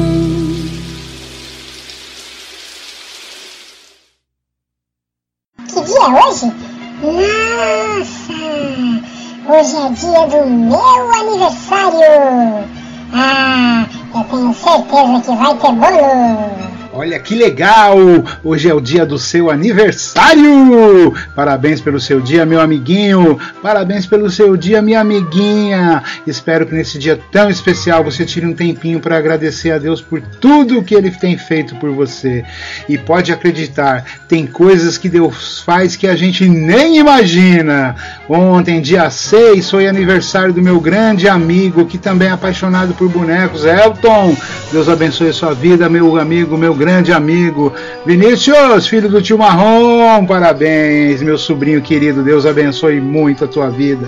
Meu 10.45 11.11
aniversário. 11.11 12.65
Ah, 13.13 13.85
eu 14.13 14.23
tenho 14.25 14.53
certeza 14.53 15.21
que 15.21 15.35
vai 15.35 15.55
ter 15.55 15.71
bolo. 15.73 16.64
Olha 16.97 17.19
que 17.19 17.35
legal! 17.35 17.97
Hoje 18.41 18.69
é 18.69 18.73
o 18.73 18.79
dia 18.79 19.05
do 19.05 19.19
seu 19.19 19.51
aniversário! 19.51 21.13
Parabéns 21.35 21.81
pelo 21.81 21.99
seu 21.99 22.21
dia, 22.21 22.45
meu 22.45 22.61
amiguinho! 22.61 23.37
Parabéns 23.61 24.05
pelo 24.05 24.31
seu 24.31 24.55
dia, 24.55 24.81
minha 24.81 25.01
amiguinha! 25.01 26.01
Espero 26.25 26.65
que 26.65 26.73
nesse 26.73 26.97
dia 26.97 27.19
tão 27.33 27.49
especial 27.49 28.01
você 28.01 28.23
tire 28.23 28.45
um 28.45 28.53
tempinho 28.53 29.01
para 29.01 29.17
agradecer 29.17 29.71
a 29.71 29.77
Deus 29.77 29.99
por 29.99 30.21
tudo 30.39 30.81
que 30.81 30.95
Ele 30.95 31.11
tem 31.11 31.37
feito 31.37 31.75
por 31.75 31.91
você. 31.91 32.45
E 32.87 32.97
pode 32.97 33.29
acreditar, 33.33 34.05
tem 34.25 34.47
coisas 34.47 34.97
que 34.97 35.09
Deus 35.09 35.59
faz 35.65 35.97
que 35.97 36.07
a 36.07 36.15
gente 36.15 36.47
nem 36.47 36.97
imagina. 36.97 37.93
Ontem, 38.29 38.79
dia 38.79 39.09
6, 39.09 39.69
foi 39.69 39.85
aniversário 39.85 40.53
do 40.53 40.61
meu 40.61 40.79
grande 40.79 41.27
amigo, 41.27 41.85
que 41.87 41.97
também 41.97 42.29
é 42.29 42.31
apaixonado 42.31 42.93
por 42.93 43.09
bonecos, 43.09 43.65
Elton. 43.65 44.33
Deus 44.71 44.87
abençoe 44.87 45.33
sua 45.33 45.53
vida, 45.53 45.89
meu 45.89 46.17
amigo, 46.17 46.57
meu 46.57 46.73
grande 46.73 46.84
amigo. 47.11 47.73
Vinícius, 48.05 48.87
filho 48.87 49.09
do 49.09 49.21
tio 49.21 49.37
Marrom, 49.37 50.25
parabéns, 50.25 51.21
meu 51.21 51.37
sobrinho 51.37 51.81
querido. 51.81 52.23
Deus 52.23 52.45
abençoe 52.45 52.99
muito 52.99 53.45
a 53.45 53.47
tua 53.47 53.69
vida. 53.69 54.07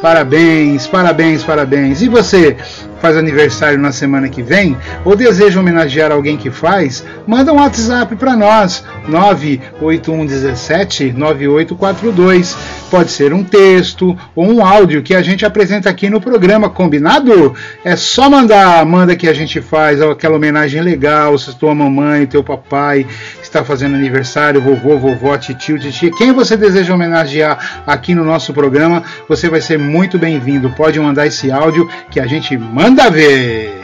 Parabéns, 0.00 0.86
parabéns, 0.86 1.42
parabéns. 1.42 2.02
E 2.02 2.08
você 2.08 2.56
faz 3.04 3.18
aniversário 3.18 3.78
na 3.78 3.92
semana 3.92 4.30
que 4.30 4.42
vem 4.42 4.78
ou 5.04 5.14
deseja 5.14 5.60
homenagear 5.60 6.10
alguém 6.10 6.38
que 6.38 6.50
faz? 6.50 7.04
Manda 7.26 7.52
um 7.52 7.56
WhatsApp 7.56 8.16
para 8.16 8.34
nós, 8.34 8.82
98117 9.06 11.12
9842. 11.12 12.56
Pode 12.90 13.10
ser 13.10 13.34
um 13.34 13.44
texto 13.44 14.16
ou 14.34 14.50
um 14.50 14.64
áudio 14.64 15.02
que 15.02 15.14
a 15.14 15.20
gente 15.20 15.44
apresenta 15.44 15.90
aqui 15.90 16.08
no 16.08 16.18
programa, 16.18 16.70
combinado? 16.70 17.54
É 17.84 17.94
só 17.94 18.30
mandar, 18.30 18.86
manda 18.86 19.14
que 19.14 19.28
a 19.28 19.34
gente 19.34 19.60
faz 19.60 20.00
aquela 20.00 20.36
homenagem 20.36 20.80
legal, 20.80 21.36
se 21.36 21.54
tua 21.58 21.74
mamãe, 21.74 22.24
teu 22.24 22.42
papai 22.42 23.06
está 23.42 23.62
fazendo 23.62 23.96
aniversário, 23.96 24.62
vovô, 24.62 24.96
vovó, 24.96 25.36
titio, 25.36 25.78
titia, 25.78 26.10
quem 26.12 26.32
você 26.32 26.56
deseja 26.56 26.94
homenagear 26.94 27.82
aqui 27.86 28.14
no 28.14 28.24
nosso 28.24 28.54
programa, 28.54 29.02
você 29.28 29.50
vai 29.50 29.60
ser 29.60 29.78
muito 29.78 30.18
bem-vindo. 30.18 30.70
Pode 30.70 30.98
mandar 30.98 31.26
esse 31.26 31.52
áudio 31.52 31.86
que 32.10 32.18
a 32.18 32.26
gente 32.26 32.56
manda 32.56 32.93
ver. 32.96 33.83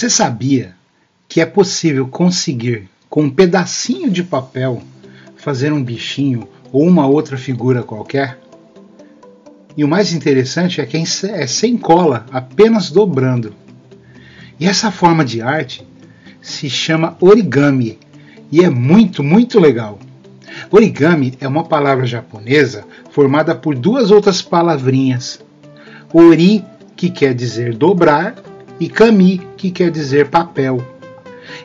Você 0.00 0.08
sabia 0.08 0.74
que 1.28 1.42
é 1.42 1.44
possível 1.44 2.08
conseguir, 2.08 2.88
com 3.10 3.24
um 3.24 3.30
pedacinho 3.30 4.08
de 4.08 4.22
papel, 4.22 4.80
fazer 5.36 5.74
um 5.74 5.84
bichinho 5.84 6.48
ou 6.72 6.88
uma 6.88 7.06
outra 7.06 7.36
figura 7.36 7.82
qualquer? 7.82 8.40
E 9.76 9.84
o 9.84 9.88
mais 9.88 10.14
interessante 10.14 10.80
é 10.80 10.86
que 10.86 10.96
é 10.96 11.46
sem 11.46 11.76
cola, 11.76 12.24
apenas 12.32 12.90
dobrando. 12.90 13.54
E 14.58 14.66
essa 14.66 14.90
forma 14.90 15.22
de 15.22 15.42
arte 15.42 15.86
se 16.40 16.70
chama 16.70 17.18
origami 17.20 17.98
e 18.50 18.64
é 18.64 18.70
muito, 18.70 19.22
muito 19.22 19.60
legal. 19.60 19.98
Origami 20.70 21.34
é 21.42 21.46
uma 21.46 21.64
palavra 21.64 22.06
japonesa 22.06 22.86
formada 23.10 23.54
por 23.54 23.74
duas 23.74 24.10
outras 24.10 24.40
palavrinhas. 24.40 25.44
Ori, 26.10 26.64
que 26.96 27.10
quer 27.10 27.34
dizer 27.34 27.74
dobrar, 27.74 28.48
e 28.80 28.88
kami, 28.88 29.40
que 29.56 29.70
quer 29.70 29.90
dizer 29.90 30.28
papel. 30.28 30.82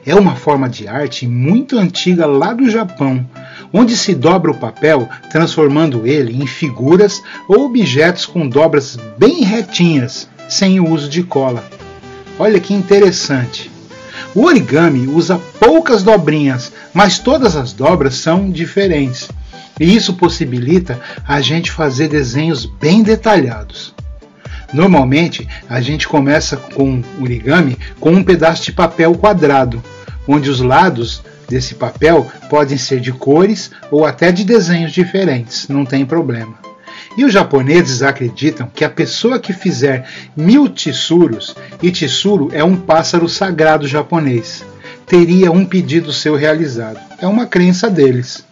É 0.05 0.13
uma 0.13 0.35
forma 0.35 0.67
de 0.67 0.87
arte 0.87 1.25
muito 1.25 1.79
antiga 1.79 2.25
lá 2.25 2.53
do 2.53 2.69
Japão, 2.69 3.25
onde 3.71 3.95
se 3.95 4.13
dobra 4.13 4.51
o 4.51 4.57
papel 4.57 5.07
transformando 5.31 6.05
ele 6.05 6.35
em 6.35 6.45
figuras 6.45 7.23
ou 7.47 7.65
objetos 7.65 8.25
com 8.25 8.47
dobras 8.47 8.97
bem 9.17 9.43
retinhas, 9.43 10.27
sem 10.49 10.79
o 10.79 10.89
uso 10.89 11.09
de 11.09 11.23
cola. 11.23 11.63
Olha 12.37 12.59
que 12.59 12.73
interessante. 12.73 13.71
O 14.35 14.43
origami 14.43 15.07
usa 15.07 15.39
poucas 15.59 16.03
dobrinhas, 16.03 16.73
mas 16.93 17.17
todas 17.17 17.55
as 17.55 17.71
dobras 17.71 18.15
são 18.15 18.51
diferentes. 18.51 19.29
E 19.79 19.95
isso 19.95 20.13
possibilita 20.15 20.99
a 21.25 21.39
gente 21.39 21.71
fazer 21.71 22.09
desenhos 22.09 22.65
bem 22.65 23.01
detalhados. 23.01 23.94
Normalmente, 24.73 25.47
a 25.69 25.79
gente 25.81 26.07
começa 26.07 26.57
com 26.57 27.01
origami 27.19 27.77
com 27.99 28.11
um 28.11 28.23
pedaço 28.23 28.63
de 28.63 28.71
papel 28.71 29.15
quadrado, 29.15 29.83
onde 30.27 30.49
os 30.49 30.59
lados 30.59 31.23
desse 31.47 31.75
papel 31.75 32.29
podem 32.49 32.77
ser 32.77 32.99
de 32.99 33.11
cores 33.11 33.71
ou 33.91 34.05
até 34.05 34.31
de 34.31 34.43
desenhos 34.43 34.91
diferentes, 34.91 35.67
não 35.67 35.85
tem 35.85 36.05
problema. 36.05 36.55
E 37.17 37.23
os 37.23 37.31
japoneses 37.31 38.01
acreditam 38.01 38.69
que 38.73 38.83
a 38.83 38.89
pessoa 38.89 39.39
que 39.39 39.53
fizer 39.53 40.05
mil 40.35 40.67
tsuros, 40.67 41.55
e 41.81 41.89
tsuru 41.89 42.49
é 42.51 42.63
um 42.63 42.75
pássaro 42.75 43.29
sagrado 43.29 43.87
japonês, 43.87 44.65
teria 45.05 45.51
um 45.51 45.65
pedido 45.65 46.11
seu 46.11 46.35
realizado. 46.35 46.99
É 47.19 47.27
uma 47.27 47.45
crença 47.45 47.89
deles. 47.89 48.44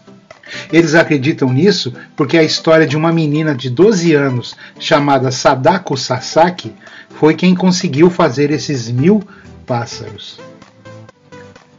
Eles 0.71 0.95
acreditam 0.95 1.51
nisso 1.51 1.93
porque 2.15 2.37
a 2.37 2.43
história 2.43 2.87
de 2.87 2.97
uma 2.97 3.11
menina 3.11 3.55
de 3.55 3.69
12 3.69 4.13
anos 4.13 4.55
chamada 4.79 5.31
Sadako 5.31 5.97
Sasaki 5.97 6.73
foi 7.15 7.33
quem 7.33 7.55
conseguiu 7.55 8.09
fazer 8.09 8.51
esses 8.51 8.89
mil 8.89 9.23
pássaros. 9.65 10.39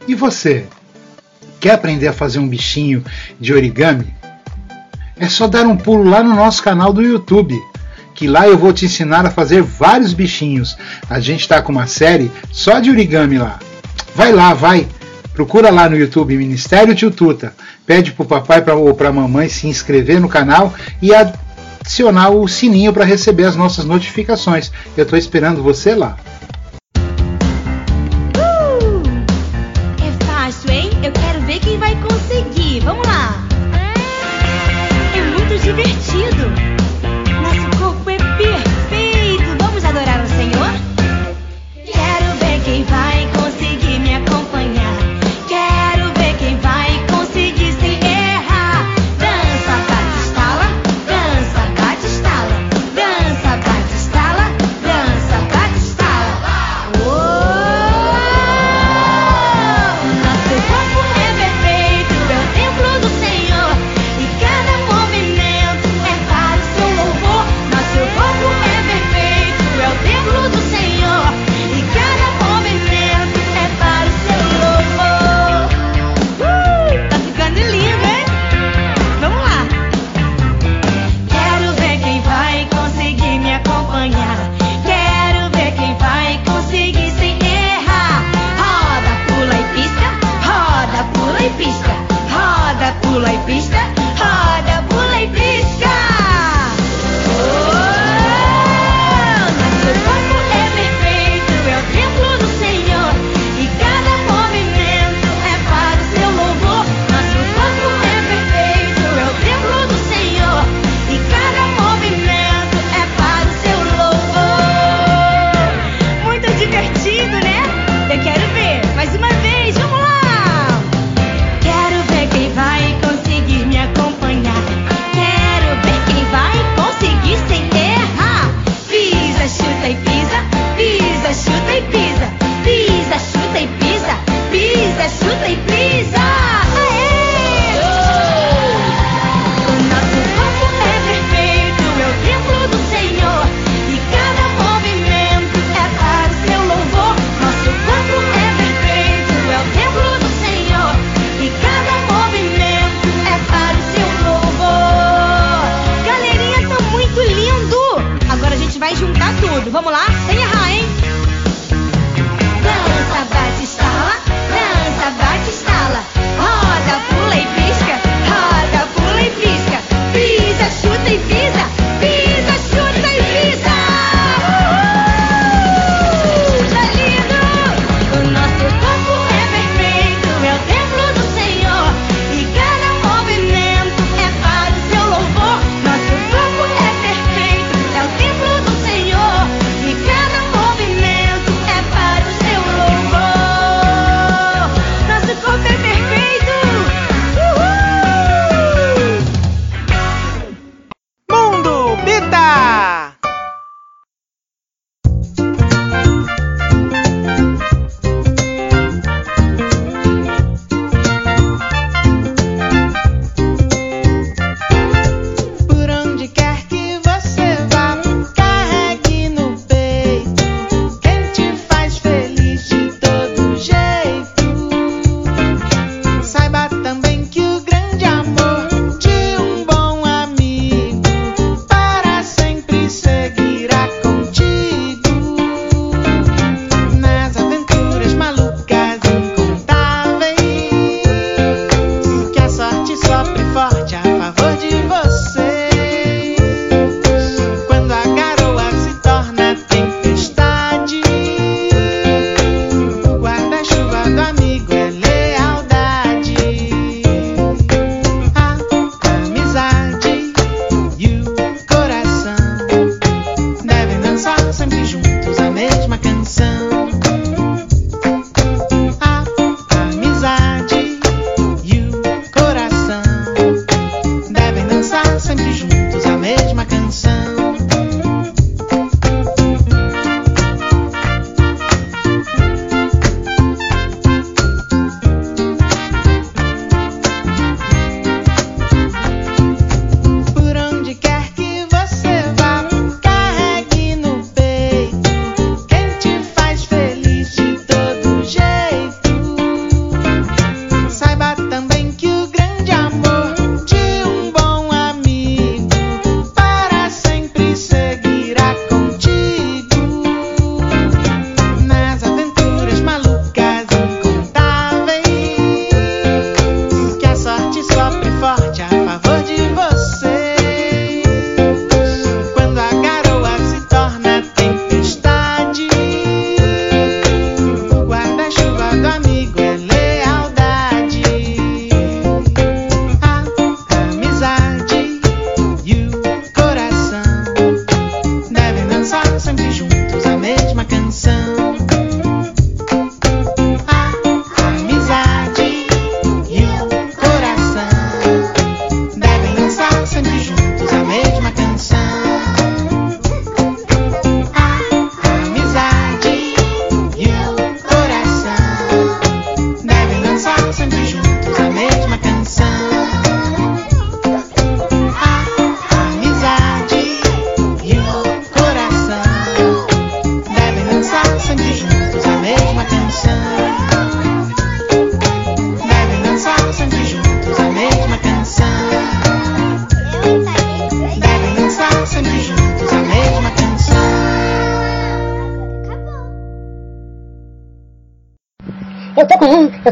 E 0.07 0.15
você? 0.15 0.65
Quer 1.59 1.71
aprender 1.71 2.07
a 2.07 2.13
fazer 2.13 2.39
um 2.39 2.47
bichinho 2.47 3.03
de 3.39 3.53
origami? 3.53 4.13
É 5.17 5.27
só 5.27 5.47
dar 5.47 5.65
um 5.65 5.77
pulo 5.77 6.03
lá 6.09 6.21
no 6.21 6.35
nosso 6.35 6.61
canal 6.61 6.91
do 6.91 7.01
YouTube, 7.01 7.55
que 8.13 8.27
lá 8.27 8.47
eu 8.47 8.57
vou 8.57 8.73
te 8.73 8.85
ensinar 8.85 9.25
a 9.25 9.31
fazer 9.31 9.61
vários 9.61 10.13
bichinhos. 10.13 10.77
A 11.09 11.19
gente 11.19 11.41
está 11.41 11.61
com 11.61 11.71
uma 11.71 11.87
série 11.87 12.31
só 12.51 12.79
de 12.79 12.89
origami 12.89 13.37
lá. 13.37 13.59
Vai 14.13 14.31
lá, 14.31 14.53
vai! 14.53 14.87
Procura 15.35 15.69
lá 15.69 15.89
no 15.89 15.97
YouTube 15.97 16.37
Ministério 16.37 16.95
Tio 16.95 17.11
Tuta. 17.11 17.53
Pede 17.85 18.13
pro 18.13 18.23
papai 18.23 18.61
pra, 18.61 18.73
ou 18.73 18.93
pra 18.93 19.11
mamãe 19.11 19.49
se 19.49 19.67
inscrever 19.67 20.19
no 20.21 20.29
canal 20.29 20.73
e 21.01 21.13
adicionar 21.13 22.29
o 22.29 22.47
sininho 22.47 22.93
para 22.93 23.03
receber 23.03 23.43
as 23.43 23.55
nossas 23.55 23.83
notificações. 23.83 24.71
Eu 24.95 25.03
estou 25.03 25.19
esperando 25.19 25.61
você 25.61 25.93
lá. 25.93 26.15
É 30.01 30.25
fácil, 30.25 30.71
hein? 30.71 30.89
Eu 31.03 31.11
quero 31.11 31.41
ver 31.41 31.59
quem 31.59 31.77
vai 31.77 31.95
conseguir. 32.01 32.79
Vamos 32.79 33.05
lá. 33.05 33.45
É 35.13 35.21
muito 35.21 35.61
divertido. 35.61 36.64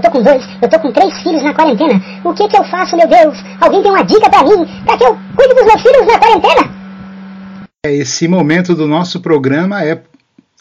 Tô 0.04 0.12
com 0.12 0.22
dois, 0.22 0.44
eu 0.62 0.70
tô 0.70 0.80
com 0.80 0.92
três 0.92 1.14
filhos 1.22 1.42
na 1.42 1.54
quarentena. 1.54 2.02
O 2.24 2.34
que 2.34 2.48
que 2.48 2.58
eu 2.58 2.64
faço, 2.66 2.96
meu 2.98 3.08
Deus? 3.08 3.38
Alguém 3.60 3.82
tem 3.82 3.92
uma 3.92 4.04
dica 4.04 4.30
pra 4.30 4.44
mim, 4.44 4.66
pra 4.86 4.98
que 4.98 5.04
eu 5.06 5.18
cuide 5.36 5.56
dos 5.56 5.66
meus 5.66 5.82
filhos 5.82 6.06
na 6.06 6.20
quarentena? 6.20 6.74
Esse 7.86 8.28
momento 8.28 8.76
do 8.76 8.88
nosso 8.88 9.20
programa 9.22 9.84
é 9.84 10.02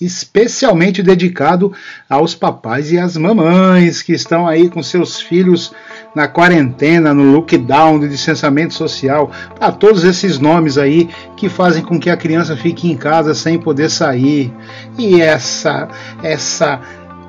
especialmente 0.00 1.02
dedicado 1.02 1.72
aos 2.10 2.34
papais 2.34 2.90
e 2.90 2.98
às 2.98 3.16
mamães 3.16 4.02
que 4.02 4.12
estão 4.12 4.48
aí 4.48 4.68
com 4.68 4.82
seus 4.82 5.20
filhos 5.20 5.72
na 6.14 6.26
quarentena, 6.26 7.14
no 7.14 7.30
lockdown, 7.32 8.00
de 8.00 8.08
licenciamento 8.08 8.74
social, 8.74 9.30
para 9.56 9.70
todos 9.70 10.02
esses 10.02 10.38
nomes 10.38 10.76
aí 10.76 11.08
que 11.36 11.48
fazem 11.48 11.84
com 11.84 12.00
que 12.00 12.10
a 12.10 12.16
criança 12.16 12.56
fique 12.56 12.90
em 12.90 12.96
casa 12.96 13.34
sem 13.34 13.58
poder 13.58 13.88
sair. 13.88 14.52
E 14.98 15.20
essa 15.20 15.88
essa 16.22 16.80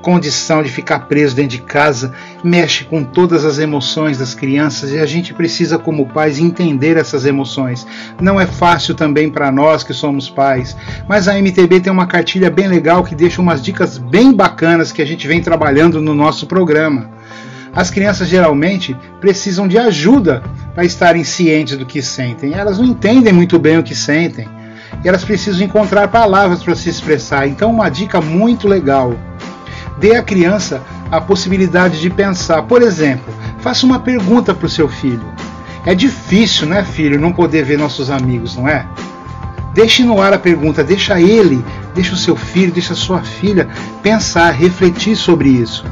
condição 0.03 0.61
de 0.61 0.69
ficar 0.69 1.07
preso 1.07 1.33
dentro 1.33 1.57
de 1.57 1.63
casa 1.63 2.13
mexe 2.43 2.83
com 2.83 3.03
todas 3.05 3.45
as 3.45 3.57
emoções 3.57 4.17
das 4.17 4.35
crianças 4.35 4.91
e 4.91 4.99
a 4.99 5.05
gente 5.05 5.33
precisa, 5.33 5.79
como 5.79 6.05
pais, 6.05 6.37
entender 6.37 6.97
essas 6.97 7.25
emoções. 7.25 7.87
Não 8.21 8.39
é 8.39 8.45
fácil 8.45 8.93
também 8.93 9.29
para 9.29 9.49
nós 9.49 9.81
que 9.81 9.93
somos 9.93 10.29
pais, 10.29 10.75
mas 11.07 11.27
a 11.27 11.39
MTB 11.39 11.79
tem 11.79 11.91
uma 11.91 12.05
cartilha 12.05 12.51
bem 12.51 12.67
legal 12.67 13.03
que 13.03 13.15
deixa 13.15 13.41
umas 13.41 13.63
dicas 13.63 13.97
bem 13.97 14.33
bacanas 14.33 14.91
que 14.91 15.01
a 15.01 15.05
gente 15.05 15.25
vem 15.25 15.41
trabalhando 15.41 16.01
no 16.01 16.13
nosso 16.13 16.45
programa. 16.45 17.09
As 17.73 17.89
crianças 17.89 18.27
geralmente 18.27 18.95
precisam 19.21 19.67
de 19.67 19.79
ajuda 19.79 20.43
para 20.75 20.83
estarem 20.83 21.23
cientes 21.23 21.77
do 21.77 21.85
que 21.85 22.01
sentem. 22.01 22.53
Elas 22.53 22.77
não 22.77 22.85
entendem 22.85 23.33
muito 23.33 23.57
bem 23.57 23.79
o 23.79 23.83
que 23.83 23.95
sentem. 23.95 24.47
E 25.03 25.07
elas 25.07 25.23
precisam 25.23 25.65
encontrar 25.65 26.09
palavras 26.09 26.61
para 26.61 26.75
se 26.75 26.89
expressar. 26.89 27.47
Então, 27.47 27.71
uma 27.71 27.89
dica 27.89 28.21
muito 28.21 28.67
legal 28.67 29.17
Dê 29.97 30.15
à 30.15 30.23
criança 30.23 30.82
a 31.12 31.21
possibilidade 31.21 31.99
de 32.01 32.10
pensar. 32.10 32.63
Por 32.63 32.82
exemplo, 32.82 33.34
faça 33.60 33.86
uma 33.86 33.99
pergunta 33.99 34.53
para 34.53 34.65
o 34.65 34.69
seu 34.69 34.88
filho. 34.88 35.25
É 35.86 35.93
difícil, 35.93 36.67
né, 36.67 36.84
filho, 36.84 37.19
não 37.19 37.34
poder 37.34 37.63
ver 37.63 37.77
nossos 37.77 38.10
amigos, 38.10 38.56
não 38.56 38.67
é? 38.67 38.86
Deixe 39.73 40.03
no 40.03 40.21
ar 40.21 40.34
a 40.34 40.39
pergunta, 40.39 40.84
deixa 40.84 41.19
ele, 41.19 41.63
deixa 41.95 42.13
o 42.13 42.17
seu 42.17 42.36
filho, 42.36 42.71
deixa 42.71 42.93
a 42.93 42.95
sua 42.95 43.21
filha 43.21 43.67
pensar, 44.01 44.51
refletir 44.51 45.15
sobre 45.15 45.49
isso. 45.49 45.84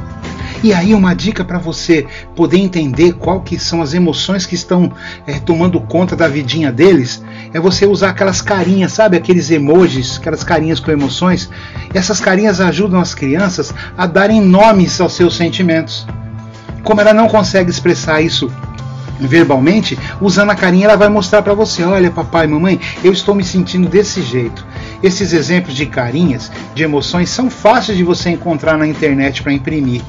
E 0.62 0.72
aí 0.72 0.94
uma 0.94 1.12
dica 1.12 1.44
para 1.44 1.58
você 1.58 2.06
poder 2.36 2.58
entender 2.58 3.14
qual 3.14 3.40
que 3.40 3.58
são 3.58 3.82
as 3.82 3.94
emoções 3.94 4.46
que 4.46 4.54
estão 4.54 4.92
é, 5.26 5.40
tomando 5.40 5.80
conta 5.80 6.14
da 6.14 6.28
vidinha 6.28 6.70
deles, 6.70 7.22
é 7.52 7.58
você 7.58 7.84
usar 7.84 8.10
aquelas 8.10 8.40
carinhas, 8.40 8.92
sabe, 8.92 9.16
aqueles 9.16 9.50
emojis, 9.50 10.18
aquelas 10.18 10.44
carinhas 10.44 10.78
com 10.78 10.92
emoções. 10.92 11.50
Essas 11.92 12.20
carinhas 12.20 12.60
ajudam 12.60 13.00
as 13.00 13.12
crianças 13.12 13.74
a 13.98 14.06
darem 14.06 14.40
nomes 14.40 15.00
aos 15.00 15.14
seus 15.14 15.36
sentimentos. 15.36 16.06
Como 16.84 17.00
ela 17.00 17.12
não 17.12 17.28
consegue 17.28 17.70
expressar 17.70 18.20
isso 18.20 18.48
verbalmente, 19.18 19.98
usando 20.20 20.50
a 20.50 20.54
carinha, 20.54 20.86
ela 20.86 20.96
vai 20.96 21.08
mostrar 21.08 21.42
para 21.42 21.54
você: 21.54 21.82
olha, 21.82 22.10
papai, 22.10 22.46
mamãe, 22.46 22.80
eu 23.02 23.12
estou 23.12 23.34
me 23.34 23.44
sentindo 23.44 23.88
desse 23.88 24.22
jeito. 24.22 24.64
Esses 25.02 25.32
exemplos 25.32 25.74
de 25.74 25.86
carinhas, 25.86 26.50
de 26.74 26.84
emoções, 26.84 27.30
são 27.30 27.50
fáceis 27.50 27.98
de 27.98 28.04
você 28.04 28.30
encontrar 28.30 28.78
na 28.78 28.86
internet 28.86 29.42
para 29.42 29.52
imprimir. 29.52 30.02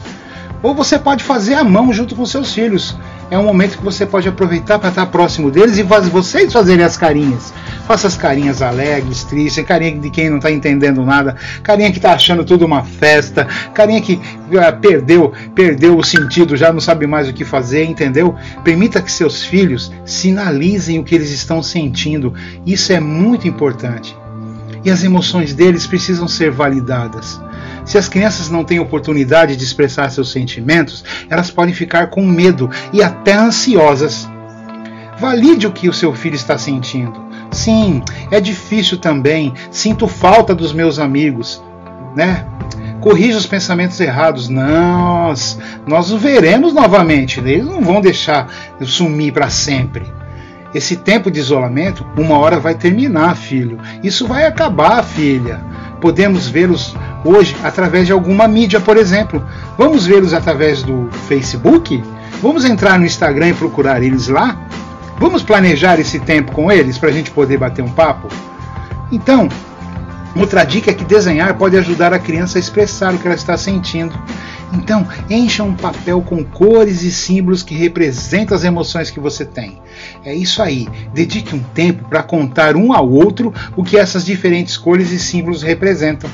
Ou 0.63 0.73
você 0.73 0.97
pode 0.97 1.25
fazer 1.25 1.55
à 1.55 1.63
mão 1.63 1.91
junto 1.91 2.15
com 2.15 2.25
seus 2.25 2.53
filhos. 2.53 2.97
É 3.29 3.37
um 3.37 3.43
momento 3.43 3.77
que 3.77 3.83
você 3.83 4.05
pode 4.05 4.29
aproveitar 4.29 4.79
para 4.79 4.89
estar 4.89 5.05
próximo 5.07 5.51
deles 5.51 5.77
e 5.77 5.83
faz, 5.83 6.07
vocês 6.07 6.53
fazerem 6.53 6.85
as 6.85 6.95
carinhas. 6.95 7.53
Faça 7.85 8.07
as 8.07 8.15
carinhas 8.15 8.61
alegres, 8.61 9.25
tristes, 9.25 9.65
carinha 9.65 9.99
de 9.99 10.09
quem 10.09 10.29
não 10.29 10.37
está 10.37 10.49
entendendo 10.49 11.03
nada, 11.03 11.35
carinha 11.61 11.91
que 11.91 11.97
está 11.97 12.13
achando 12.13 12.45
tudo 12.45 12.65
uma 12.65 12.83
festa, 12.83 13.45
carinha 13.73 13.99
que 13.99 14.13
uh, 14.13 14.79
perdeu, 14.79 15.33
perdeu 15.53 15.97
o 15.97 16.03
sentido, 16.03 16.55
já 16.55 16.71
não 16.71 16.79
sabe 16.79 17.05
mais 17.05 17.27
o 17.27 17.33
que 17.33 17.43
fazer, 17.43 17.83
entendeu? 17.83 18.35
Permita 18.63 19.01
que 19.01 19.11
seus 19.11 19.43
filhos 19.43 19.91
sinalizem 20.05 20.97
o 20.97 21.03
que 21.03 21.13
eles 21.13 21.31
estão 21.31 21.61
sentindo. 21.61 22.33
Isso 22.65 22.93
é 22.93 23.01
muito 23.01 23.47
importante. 23.47 24.15
E 24.83 24.91
as 24.91 25.03
emoções 25.03 25.53
deles 25.53 25.87
precisam 25.87 26.27
ser 26.27 26.51
validadas. 26.51 27.39
Se 27.85 27.97
as 27.97 28.07
crianças 28.07 28.49
não 28.49 28.63
têm 28.63 28.79
oportunidade 28.79 29.55
de 29.55 29.63
expressar 29.63 30.09
seus 30.09 30.31
sentimentos, 30.31 31.03
elas 31.29 31.51
podem 31.51 31.73
ficar 31.73 32.07
com 32.07 32.25
medo 32.25 32.69
e 32.91 33.01
até 33.01 33.33
ansiosas. 33.33 34.29
Valide 35.19 35.67
o 35.67 35.71
que 35.71 35.89
o 35.89 35.93
seu 35.93 36.13
filho 36.13 36.35
está 36.35 36.57
sentindo. 36.57 37.23
Sim, 37.51 38.01
é 38.31 38.39
difícil 38.39 38.97
também. 38.97 39.53
Sinto 39.69 40.07
falta 40.07 40.55
dos 40.55 40.73
meus 40.73 40.97
amigos, 40.97 41.61
né? 42.15 42.45
Corrija 42.99 43.37
os 43.37 43.45
pensamentos 43.45 43.99
errados. 43.99 44.49
Nós, 44.49 45.59
nós 45.85 46.11
o 46.11 46.17
veremos 46.17 46.73
novamente. 46.73 47.39
Eles 47.39 47.65
não 47.65 47.81
vão 47.81 48.01
deixar 48.01 48.49
eu 48.79 48.87
sumir 48.87 49.33
para 49.33 49.49
sempre. 49.49 50.03
Esse 50.73 50.95
tempo 50.97 51.29
de 51.29 51.39
isolamento, 51.39 52.05
uma 52.17 52.37
hora 52.37 52.59
vai 52.59 52.73
terminar, 52.73 53.35
filho. 53.35 53.79
Isso 54.01 54.27
vai 54.27 54.45
acabar, 54.45 55.03
filha. 55.03 55.61
Podemos 56.01 56.47
vê-los 56.47 56.95
hoje 57.23 57.55
através 57.63 58.07
de 58.07 58.11
alguma 58.11 58.47
mídia, 58.47 58.79
por 58.79 58.97
exemplo. 58.97 59.45
Vamos 59.77 60.05
vê-los 60.05 60.33
através 60.33 60.81
do 60.81 61.09
Facebook? 61.27 62.03
Vamos 62.41 62.65
entrar 62.65 62.97
no 62.97 63.05
Instagram 63.05 63.49
e 63.49 63.53
procurar 63.53 64.01
eles 64.01 64.27
lá? 64.27 64.57
Vamos 65.19 65.43
planejar 65.43 65.99
esse 65.99 66.19
tempo 66.19 66.51
com 66.51 66.71
eles 66.71 66.97
para 66.97 67.09
a 67.09 67.13
gente 67.13 67.31
poder 67.31 67.57
bater 67.57 67.83
um 67.83 67.91
papo? 67.91 68.27
Então, 69.11 69.47
outra 70.35 70.63
dica 70.63 70.91
é 70.91 70.93
que 70.93 71.05
desenhar 71.05 71.57
pode 71.57 71.77
ajudar 71.77 72.13
a 72.13 72.19
criança 72.19 72.57
a 72.57 72.59
expressar 72.59 73.13
o 73.13 73.19
que 73.19 73.27
ela 73.27 73.35
está 73.35 73.57
sentindo. 73.57 74.13
Então, 74.73 75.07
encha 75.29 75.63
um 75.63 75.75
papel 75.75 76.21
com 76.21 76.43
cores 76.43 77.03
e 77.03 77.11
símbolos 77.11 77.61
que 77.61 77.75
representam 77.75 78.57
as 78.57 78.63
emoções 78.63 79.11
que 79.11 79.19
você 79.19 79.45
tem. 79.45 79.79
É 80.25 80.33
isso 80.33 80.63
aí. 80.63 80.87
Dedique 81.13 81.55
um 81.55 81.59
tempo 81.59 82.09
para 82.09 82.23
contar 82.23 82.75
um 82.75 82.91
ao 82.91 83.07
outro 83.07 83.53
o 83.75 83.83
que 83.83 83.97
essas 83.97 84.25
diferentes 84.25 84.75
cores 84.75 85.11
e 85.11 85.19
símbolos 85.19 85.61
representam. 85.61 86.29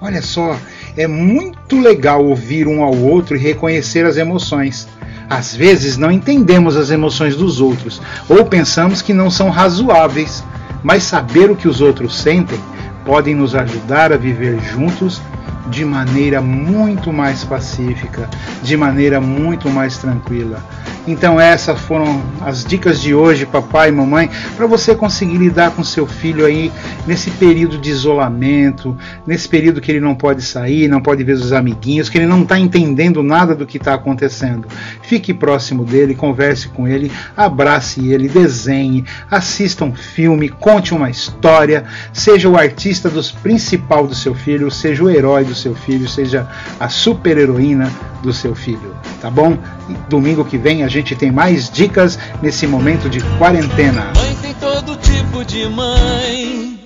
Olha 0.00 0.22
só, 0.22 0.56
é 0.96 1.08
muito 1.08 1.80
legal 1.80 2.24
ouvir 2.24 2.68
um 2.68 2.82
ao 2.82 2.96
outro 2.96 3.36
e 3.36 3.40
reconhecer 3.40 4.06
as 4.06 4.16
emoções. 4.16 4.86
Às 5.28 5.54
vezes 5.54 5.96
não 5.96 6.10
entendemos 6.10 6.76
as 6.76 6.90
emoções 6.90 7.34
dos 7.34 7.60
outros 7.60 8.00
ou 8.28 8.44
pensamos 8.44 9.02
que 9.02 9.12
não 9.12 9.30
são 9.30 9.50
razoáveis, 9.50 10.44
mas 10.82 11.02
saber 11.02 11.50
o 11.50 11.56
que 11.56 11.68
os 11.68 11.80
outros 11.80 12.20
sentem 12.20 12.60
podem 13.04 13.34
nos 13.34 13.54
ajudar 13.54 14.12
a 14.12 14.16
viver 14.16 14.60
juntos 14.60 15.20
de 15.68 15.84
maneira 15.84 16.40
muito 16.40 17.12
mais 17.12 17.44
pacífica, 17.44 18.28
de 18.62 18.76
maneira 18.76 19.20
muito 19.20 19.70
mais 19.70 19.96
tranquila. 19.98 20.62
Então 21.06 21.40
essas 21.40 21.80
foram 21.80 22.22
as 22.40 22.64
dicas 22.64 23.00
de 23.00 23.12
hoje, 23.12 23.44
papai 23.44 23.88
e 23.88 23.92
mamãe, 23.92 24.30
para 24.56 24.66
você 24.66 24.94
conseguir 24.94 25.36
lidar 25.36 25.72
com 25.72 25.82
seu 25.82 26.06
filho 26.06 26.46
aí 26.46 26.70
nesse 27.06 27.30
período 27.32 27.76
de 27.76 27.90
isolamento, 27.90 28.96
nesse 29.26 29.48
período 29.48 29.80
que 29.80 29.90
ele 29.90 30.00
não 30.00 30.14
pode 30.14 30.42
sair, 30.42 30.86
não 30.86 31.00
pode 31.00 31.24
ver 31.24 31.32
os 31.32 31.52
amiguinhos, 31.52 32.08
que 32.08 32.18
ele 32.18 32.26
não 32.26 32.42
está 32.42 32.58
entendendo 32.58 33.22
nada 33.22 33.54
do 33.54 33.66
que 33.66 33.78
está 33.78 33.94
acontecendo. 33.94 34.68
Fique 35.02 35.34
próximo 35.34 35.84
dele, 35.84 36.14
converse 36.14 36.68
com 36.68 36.86
ele, 36.86 37.10
abrace 37.36 38.08
ele, 38.08 38.28
desenhe, 38.28 39.04
assista 39.28 39.84
um 39.84 39.94
filme, 39.94 40.48
conte 40.48 40.94
uma 40.94 41.10
história, 41.10 41.84
seja 42.12 42.48
o 42.48 42.56
artista 42.56 43.10
dos 43.10 43.32
principal 43.32 44.06
do 44.06 44.14
seu 44.14 44.34
filho, 44.34 44.70
seja 44.70 45.02
o 45.02 45.10
herói 45.10 45.44
do 45.44 45.54
seu 45.54 45.74
filho, 45.74 46.08
seja 46.08 46.46
a 46.78 46.88
super 46.88 47.36
heroína 47.36 47.90
do 48.22 48.32
seu 48.32 48.54
filho, 48.54 48.94
tá 49.20 49.28
bom? 49.28 49.58
E 49.88 49.94
domingo 50.08 50.44
que 50.44 50.56
vem 50.56 50.84
a 50.84 50.88
gente 50.92 51.16
tem 51.16 51.32
mais 51.32 51.70
dicas 51.70 52.18
nesse 52.42 52.66
momento 52.66 53.08
de 53.08 53.20
quarentena. 53.38 54.12
Mãe 54.14 54.36
tem 54.42 54.54
todo 54.54 54.94
tipo 54.96 55.44
de 55.44 55.66
mãe. 55.68 56.78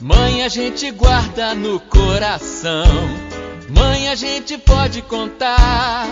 Mãe 0.00 0.44
a 0.44 0.48
gente 0.48 0.90
guarda 0.92 1.54
no 1.54 1.80
coração. 1.80 2.86
Mãe 3.68 4.08
a 4.08 4.14
gente 4.14 4.56
pode 4.56 5.02
contar 5.02 6.06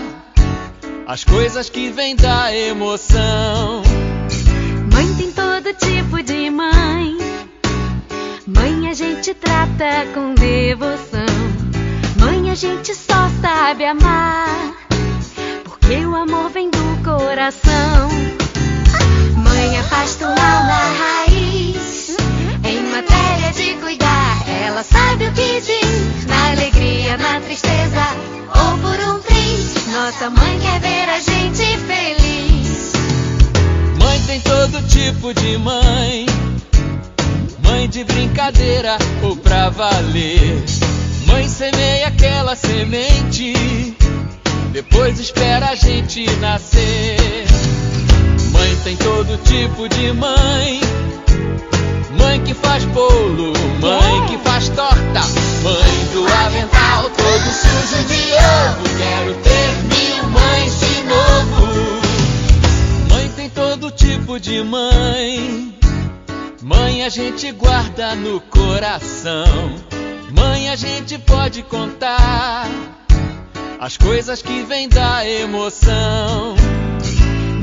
as 1.06 1.22
coisas 1.22 1.70
que 1.70 1.90
vêm 1.90 2.16
da 2.16 2.52
emoção. 2.52 3.82
Mãe 4.92 5.14
tem 5.16 5.30
todo 5.30 5.72
tipo 5.74 6.20
de 6.20 6.50
mãe. 6.50 7.16
Mãe 8.46 8.88
a 8.90 8.92
gente 8.92 9.32
trata 9.34 10.06
com 10.12 10.34
devoção. 10.34 11.34
Mãe 12.18 12.50
a 12.50 12.54
gente 12.56 12.92
só 12.94 13.28
sabe 13.40 13.84
amar. 13.84 14.83
O 16.02 16.16
amor 16.16 16.50
vem 16.50 16.70
do 16.70 17.02
coração. 17.04 18.08
Mãe 19.36 19.78
afasta 19.78 20.26
o 20.26 20.28
mal 20.28 20.64
na 20.64 20.92
raiz. 20.98 22.16
Em 22.64 22.82
matéria 22.90 23.52
de 23.52 23.74
cuidar, 23.74 24.44
ela 24.48 24.82
sabe 24.82 25.28
o 25.28 25.32
que 25.32 25.60
diz. 25.60 26.26
Na 26.26 26.50
alegria, 26.50 27.16
na 27.16 27.40
tristeza, 27.40 28.06
ou 28.48 28.78
por 28.78 29.08
um 29.08 29.20
triz. 29.20 29.86
Nossa 29.86 30.30
mãe 30.30 30.58
quer 30.58 30.80
ver 30.80 31.08
a 31.08 31.20
gente 31.20 31.78
feliz. 31.86 32.92
Mãe 33.98 34.20
tem 34.26 34.40
todo 34.40 34.82
tipo 34.88 35.32
de 35.32 35.56
mãe. 35.58 36.26
Mãe 37.62 37.88
de 37.88 38.02
brincadeira 38.02 38.98
ou 39.22 39.36
pra 39.36 39.70
valer. 39.70 40.64
Mãe 41.26 41.48
semeia 41.48 42.08
aquela 42.08 42.56
semente 42.56 43.94
depois 44.74 45.20
espera 45.20 45.68
a 45.68 45.74
gente 45.76 46.28
nascer. 46.38 47.46
Mãe 48.50 48.76
tem 48.82 48.96
todo 48.96 49.38
tipo 49.44 49.88
de 49.88 50.12
mãe. 50.12 50.80
Mãe 52.18 52.42
que 52.42 52.52
faz 52.54 52.84
bolo, 52.86 53.52
mãe 53.80 54.26
que 54.26 54.38
faz 54.38 54.68
torta, 54.70 55.20
mãe 55.62 56.06
do 56.12 56.26
avental 56.26 57.08
todo 57.10 57.52
sujo 57.52 58.04
de 58.08 58.32
ovo. 58.34 58.98
Quero 58.98 59.34
ter 59.34 59.74
mil 59.84 60.30
mães 60.30 60.80
de 60.80 61.02
novo. 61.04 62.00
Mãe 63.10 63.28
tem 63.36 63.48
todo 63.50 63.92
tipo 63.92 64.40
de 64.40 64.60
mãe. 64.64 65.78
Mãe 66.60 67.04
a 67.04 67.08
gente 67.08 67.52
guarda 67.52 68.16
no 68.16 68.40
coração. 68.40 69.46
Mãe 70.32 70.68
a 70.68 70.74
gente 70.74 71.16
pode 71.18 71.62
contar 71.62 72.66
as 73.78 73.96
coisas 73.96 74.42
que 74.42 74.62
vêm 74.62 74.88
da 74.88 75.26
emoção. 75.26 76.56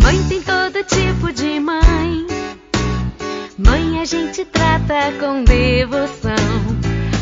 Mãe 0.01 0.23
tem 0.27 0.41
todo 0.41 0.83
tipo 0.83 1.31
de 1.31 1.59
mãe. 1.59 2.27
Mãe 3.57 3.99
a 3.99 4.05
gente 4.05 4.45
trata 4.45 5.11
com 5.19 5.43
devoção. 5.43 6.35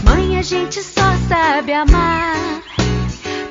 Mãe 0.03 0.37
a 0.37 0.41
gente 0.41 0.81
só 0.81 1.15
sabe 1.27 1.73
amar. 1.73 2.35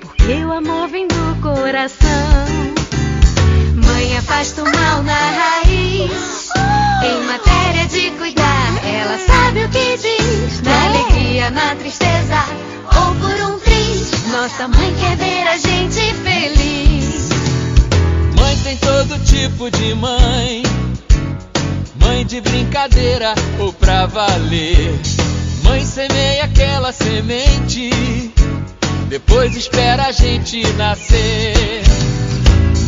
Porque 0.00 0.44
o 0.44 0.52
amor 0.52 0.88
vem 0.88 1.06
do 1.06 1.40
coração. 1.40 2.08
Mãe 3.74 4.16
afasta 4.16 4.62
o 4.62 4.64
mal 4.64 5.02
na 5.02 5.30
raiz. 5.30 6.48
Em 7.04 7.26
matéria 7.26 7.86
de 7.86 8.10
cuidar, 8.12 8.84
ela 8.84 9.18
sabe 9.18 9.64
o 9.64 9.68
que 9.68 9.96
diz. 9.96 10.62
Na 10.62 10.84
alegria, 10.86 11.50
na 11.50 11.74
tristeza 11.76 12.67
Nossa 14.48 14.66
mãe 14.66 14.94
quer 14.94 15.14
ver 15.18 15.46
a 15.46 15.58
gente 15.58 16.14
feliz. 16.14 17.28
Mãe 18.34 18.56
tem 18.64 18.76
todo 18.78 19.22
tipo 19.22 19.70
de 19.70 19.94
mãe. 19.94 20.62
Mãe 22.00 22.24
de 22.24 22.40
brincadeira 22.40 23.34
ou 23.58 23.74
pra 23.74 24.06
valer. 24.06 24.98
Mãe 25.62 25.84
semeia 25.84 26.44
aquela 26.44 26.92
semente. 26.92 27.90
Depois 29.08 29.54
espera 29.54 30.06
a 30.06 30.12
gente 30.12 30.66
nascer. 30.78 31.82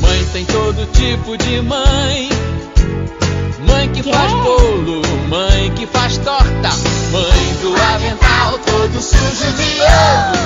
Mãe 0.01 0.25
tem 0.33 0.47
todo 0.47 0.91
tipo 0.93 1.37
de 1.37 1.61
mãe. 1.61 2.31
Mãe 3.69 3.87
que 3.91 4.03
faz 4.03 4.33
bolo, 4.33 5.03
mãe 5.29 5.71
que 5.75 5.87
faz 5.87 6.17
torta, 6.17 6.71
mãe 7.13 7.55
do 7.61 7.77
avental 7.77 8.59
todo 8.61 9.03
sujo 9.03 9.53
de 9.53 9.81
ovo. 9.83 10.40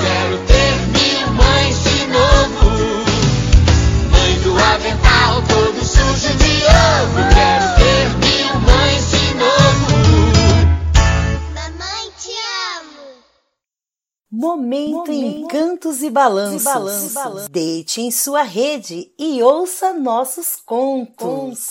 Momento, 14.45 15.11
Encantos 15.11 16.03
e 16.03 16.09
Balanços. 16.11 17.47
Deite 17.49 17.99
em 17.99 18.11
sua 18.11 18.43
rede 18.43 19.09
e 19.17 19.41
ouça 19.41 19.91
nossos 19.91 20.57
contos. 20.63 21.67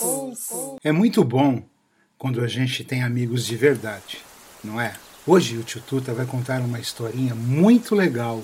É 0.83 0.91
muito 0.91 1.23
bom 1.23 1.63
quando 2.17 2.41
a 2.41 2.47
gente 2.47 2.83
tem 2.83 3.01
amigos 3.01 3.45
de 3.45 3.55
verdade, 3.55 4.17
não 4.61 4.81
é? 4.81 4.93
Hoje 5.25 5.57
o 5.57 5.63
Tio 5.63 5.81
Tuta 5.87 6.13
vai 6.13 6.25
contar 6.25 6.59
uma 6.59 6.77
historinha 6.77 7.33
muito 7.33 7.95
legal 7.95 8.43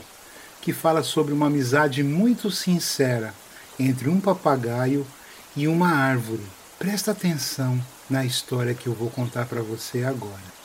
que 0.62 0.72
fala 0.72 1.04
sobre 1.04 1.34
uma 1.34 1.48
amizade 1.48 2.02
muito 2.02 2.50
sincera 2.50 3.34
entre 3.78 4.08
um 4.08 4.22
papagaio 4.22 5.06
e 5.58 5.68
uma 5.68 5.90
árvore. 5.90 6.46
Presta 6.80 7.12
atenção 7.12 7.78
na 8.10 8.24
história 8.24 8.74
que 8.74 8.88
eu 8.88 8.94
vou 8.94 9.10
contar 9.10 9.46
para 9.46 9.62
você 9.62 10.06
agora. 10.06 10.62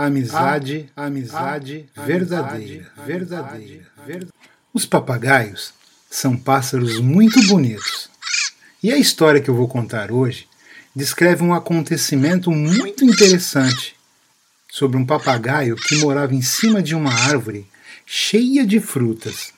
A 0.00 0.06
amizade, 0.06 0.88
amizade 0.96 1.86
verdadeira, 1.94 2.90
verdadeira, 3.06 3.86
verdadeira. 4.06 4.28
Os 4.72 4.86
papagaios 4.86 5.74
são 6.10 6.38
pássaros 6.38 6.98
muito 6.98 7.38
bonitos. 7.48 8.08
E 8.82 8.90
a 8.90 8.96
história 8.96 9.42
que 9.42 9.50
eu 9.50 9.54
vou 9.54 9.68
contar 9.68 10.10
hoje 10.10 10.48
descreve 10.96 11.44
um 11.44 11.52
acontecimento 11.52 12.50
muito 12.50 13.04
interessante 13.04 13.94
sobre 14.70 14.96
um 14.96 15.04
papagaio 15.04 15.76
que 15.76 15.96
morava 15.96 16.34
em 16.34 16.40
cima 16.40 16.82
de 16.82 16.94
uma 16.94 17.12
árvore 17.12 17.66
cheia 18.06 18.64
de 18.66 18.80
frutas. 18.80 19.52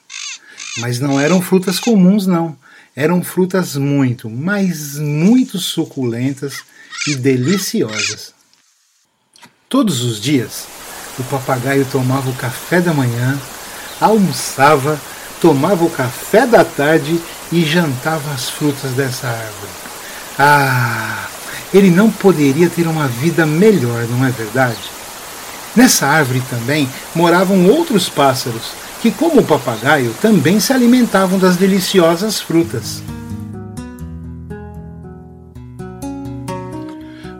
Mas 0.78 0.98
não 0.98 1.20
eram 1.20 1.40
frutas 1.40 1.78
comuns, 1.78 2.26
não. 2.26 2.58
Eram 2.96 3.22
frutas 3.22 3.76
muito, 3.76 4.28
mas 4.28 4.98
muito 4.98 5.56
suculentas 5.58 6.64
e 7.06 7.14
deliciosas. 7.14 8.41
Todos 9.72 10.04
os 10.04 10.20
dias, 10.20 10.66
o 11.18 11.22
papagaio 11.22 11.86
tomava 11.90 12.28
o 12.28 12.34
café 12.34 12.78
da 12.78 12.92
manhã, 12.92 13.40
almoçava, 13.98 15.00
tomava 15.40 15.82
o 15.82 15.88
café 15.88 16.46
da 16.46 16.62
tarde 16.62 17.18
e 17.50 17.64
jantava 17.64 18.34
as 18.34 18.50
frutas 18.50 18.90
dessa 18.90 19.28
árvore. 19.28 19.72
Ah, 20.38 21.24
ele 21.72 21.90
não 21.90 22.10
poderia 22.10 22.68
ter 22.68 22.86
uma 22.86 23.08
vida 23.08 23.46
melhor, 23.46 24.06
não 24.10 24.26
é 24.26 24.30
verdade? 24.30 24.76
Nessa 25.74 26.06
árvore 26.06 26.42
também 26.50 26.86
moravam 27.14 27.64
outros 27.64 28.10
pássaros 28.10 28.72
que, 29.00 29.10
como 29.10 29.40
o 29.40 29.46
papagaio, 29.46 30.14
também 30.20 30.60
se 30.60 30.74
alimentavam 30.74 31.38
das 31.38 31.56
deliciosas 31.56 32.38
frutas. 32.42 33.02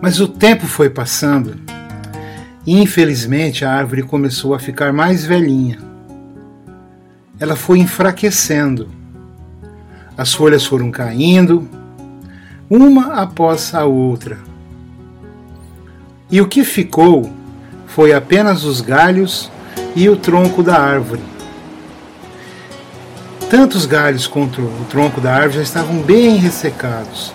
Mas 0.01 0.19
o 0.19 0.27
tempo 0.27 0.67
foi 0.67 0.89
passando 0.89 1.61
infelizmente, 2.67 3.65
a 3.65 3.73
árvore 3.73 4.03
começou 4.03 4.55
a 4.55 4.59
ficar 4.59 4.93
mais 4.93 5.25
velhinha. 5.25 5.79
Ela 7.39 7.57
foi 7.57 7.79
enfraquecendo. 7.79 8.89
As 10.17 10.33
folhas 10.33 10.65
foram 10.65 10.91
caindo, 10.91 11.69
uma 12.71 13.15
após 13.15 13.75
a 13.75 13.85
outra. 13.85 14.39
E 16.31 16.41
o 16.41 16.49
que 16.49 16.65
ficou 16.65 17.33
foi 17.87 18.15
apenas 18.15 18.65
os 18.65 18.81
galhos 18.81 19.51
e 19.95 20.09
o 20.09 20.17
tronco 20.17 20.63
da 20.63 20.79
árvore. 20.79 21.23
Tanto 23.51 23.77
os 23.77 23.85
galhos 23.85 24.27
quanto 24.27 24.63
o 24.63 24.87
tronco 24.89 25.21
da 25.21 25.35
árvore 25.35 25.57
já 25.57 25.63
estavam 25.63 26.01
bem 26.01 26.37
ressecados. 26.37 27.35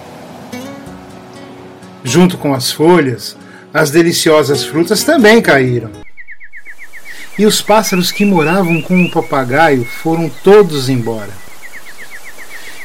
Junto 2.03 2.37
com 2.39 2.55
as 2.55 2.71
folhas, 2.71 3.37
as 3.77 3.91
deliciosas 3.91 4.65
frutas 4.65 5.03
também 5.03 5.39
caíram. 5.39 5.91
E 7.37 7.45
os 7.45 7.61
pássaros 7.61 8.11
que 8.11 8.25
moravam 8.25 8.81
com 8.81 9.03
o 9.03 9.11
papagaio 9.11 9.85
foram 9.85 10.27
todos 10.43 10.89
embora. 10.89 11.29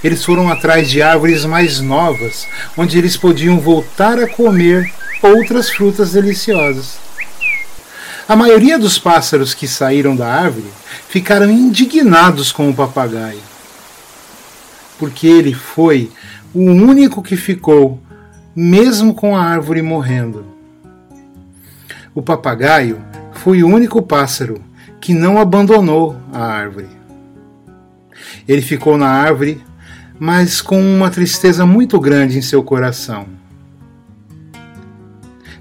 Eles 0.05 0.23
foram 0.23 0.51
atrás 0.51 0.91
de 0.91 1.01
árvores 1.01 1.47
mais 1.47 1.81
novas, 1.81 2.47
onde 2.77 2.99
eles 2.99 3.17
podiam 3.17 3.59
voltar 3.59 4.19
a 4.19 4.29
comer 4.29 4.93
outras 5.23 5.71
frutas 5.71 6.13
deliciosas. 6.13 6.99
A 8.29 8.37
maioria 8.37 8.79
dos 8.79 8.99
pássaros 8.99 9.55
que 9.55 9.67
saíram 9.67 10.15
da 10.15 10.29
árvore 10.29 10.69
ficaram 11.09 11.51
indignados 11.51 12.53
com 12.53 12.69
o 12.69 12.75
papagaio, 12.75 13.41
porque 14.99 15.27
ele 15.27 15.55
foi 15.55 16.11
o 16.53 16.61
único 16.61 17.23
que 17.23 17.37
ficou, 17.37 17.99
mesmo 18.55 19.15
com 19.15 19.35
a 19.35 19.43
árvore 19.43 19.81
morrendo. 19.81 20.52
O 22.15 22.23
papagaio 22.23 23.03
foi 23.33 23.63
o 23.63 23.69
único 23.69 24.03
pássaro 24.03 24.63
que 25.01 25.15
não 25.15 25.39
abandonou 25.39 26.17
a 26.33 26.45
árvore. 26.45 26.89
Ele 28.47 28.63
ficou 28.63 28.97
na 28.97 29.09
árvore 29.09 29.63
mas 30.25 30.61
com 30.61 30.81
uma 30.81 31.11
tristeza 31.11 31.67
muito 31.67 31.99
grande 31.99 32.39
em 32.39 32.43
seu 32.43 32.63
coração. 32.63 33.27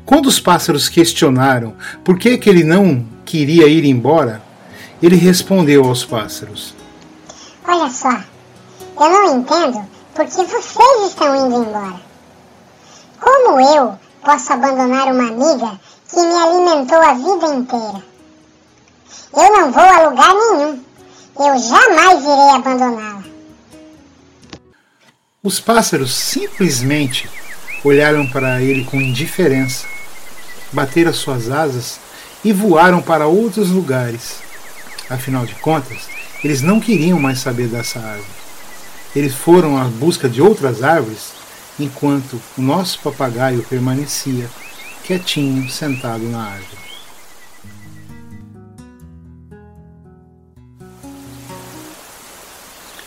Quando 0.05 0.27
os 0.27 0.39
pássaros 0.39 0.87
questionaram 0.87 1.73
por 2.03 2.19
que, 2.19 2.37
que 2.37 2.47
ele 2.47 2.63
não 2.63 3.03
queria 3.25 3.65
ir 3.65 3.83
embora, 3.85 4.39
ele 5.01 5.15
respondeu 5.15 5.83
aos 5.85 6.05
pássaros: 6.05 6.75
Olha 7.67 7.89
só, 7.89 8.11
eu 8.11 9.09
não 9.09 9.39
entendo 9.39 9.83
por 10.13 10.25
que 10.25 10.45
vocês 10.45 11.07
estão 11.07 11.35
indo 11.35 11.63
embora. 11.63 11.99
Como 13.19 13.59
eu 13.59 13.97
posso 14.23 14.53
abandonar 14.53 15.11
uma 15.11 15.27
amiga 15.29 15.79
que 16.11 16.17
me 16.17 16.35
alimentou 16.35 17.01
a 17.01 17.13
vida 17.13 17.55
inteira? 17.55 18.03
Eu 19.33 19.51
não 19.53 19.71
vou 19.71 19.81
a 19.81 20.09
lugar 20.09 20.33
nenhum. 20.33 20.83
Eu 21.39 21.57
jamais 21.57 22.21
irei 22.21 22.49
abandoná-la. 22.49 23.23
Os 25.41 25.59
pássaros 25.59 26.13
simplesmente 26.13 27.29
olharam 27.83 28.27
para 28.27 28.61
ele 28.61 28.83
com 28.83 29.01
indiferença, 29.01 29.87
bateram 30.71 31.13
suas 31.13 31.49
asas 31.49 31.99
e 32.43 32.53
voaram 32.53 33.01
para 33.01 33.25
outros 33.25 33.71
lugares. 33.71 34.35
Afinal 35.09 35.45
de 35.45 35.55
contas, 35.55 36.07
Eles 36.43 36.61
não 36.61 36.79
queriam 36.79 37.19
mais 37.19 37.39
saber 37.39 37.67
dessa 37.67 37.99
árvore. 37.99 38.41
Eles 39.15 39.35
foram 39.35 39.77
à 39.77 39.83
busca 39.83 40.27
de 40.27 40.41
outras 40.41 40.81
árvores, 40.81 41.33
enquanto 41.79 42.41
o 42.57 42.61
nosso 42.61 42.99
papagaio 42.99 43.63
permanecia 43.69 44.49
quietinho, 45.03 45.69
sentado 45.69 46.23
na 46.23 46.43
árvore. 46.43 46.81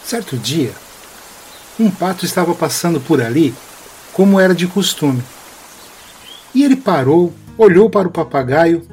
Certo 0.04 0.36
dia, 0.36 0.72
um 1.80 1.90
pato 1.90 2.24
estava 2.24 2.54
passando 2.54 3.00
por 3.00 3.20
ali, 3.20 3.54
como 4.12 4.38
era 4.38 4.54
de 4.54 4.66
costume. 4.66 5.22
E 6.54 6.62
ele 6.62 6.76
parou, 6.76 7.32
olhou 7.58 7.90
para 7.90 8.06
o 8.06 8.12
papagaio, 8.12 8.86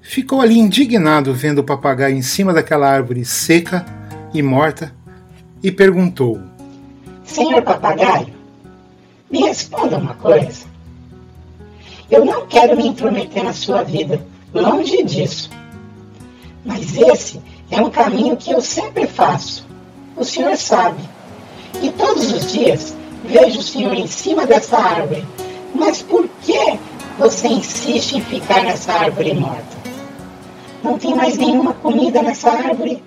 ficou 0.00 0.40
ali 0.40 0.58
indignado 0.58 1.34
vendo 1.34 1.58
o 1.58 1.64
papagaio 1.64 2.16
em 2.16 2.22
cima 2.22 2.52
daquela 2.52 2.88
árvore 2.88 3.24
seca 3.24 3.84
e 4.32 4.42
morta 4.42 4.94
e 5.62 5.70
perguntou: 5.70 6.40
Senhor 7.24 7.62
papagaio, 7.62 8.32
me 9.30 9.42
responda 9.42 9.98
uma 9.98 10.14
coisa. 10.14 10.71
Eu 12.12 12.26
não 12.26 12.46
quero 12.46 12.76
me 12.76 12.86
intrometer 12.86 13.42
na 13.42 13.54
sua 13.54 13.82
vida, 13.82 14.20
longe 14.52 15.02
disso. 15.02 15.48
Mas 16.62 16.94
esse 16.94 17.40
é 17.70 17.80
um 17.80 17.88
caminho 17.88 18.36
que 18.36 18.52
eu 18.52 18.60
sempre 18.60 19.06
faço. 19.06 19.66
O 20.14 20.22
senhor 20.22 20.54
sabe. 20.58 21.02
E 21.80 21.90
todos 21.90 22.30
os 22.30 22.52
dias 22.52 22.94
vejo 23.24 23.60
o 23.60 23.62
senhor 23.62 23.94
em 23.94 24.06
cima 24.06 24.44
dessa 24.44 24.76
árvore. 24.76 25.24
Mas 25.74 26.02
por 26.02 26.28
que 26.42 26.78
você 27.18 27.48
insiste 27.48 28.18
em 28.18 28.20
ficar 28.20 28.62
nessa 28.62 28.92
árvore 28.92 29.32
morta? 29.32 29.78
Não 30.84 30.98
tem 30.98 31.14
mais 31.14 31.38
nenhuma 31.38 31.72
comida 31.72 32.20
nessa 32.22 32.50
árvore? 32.50 33.02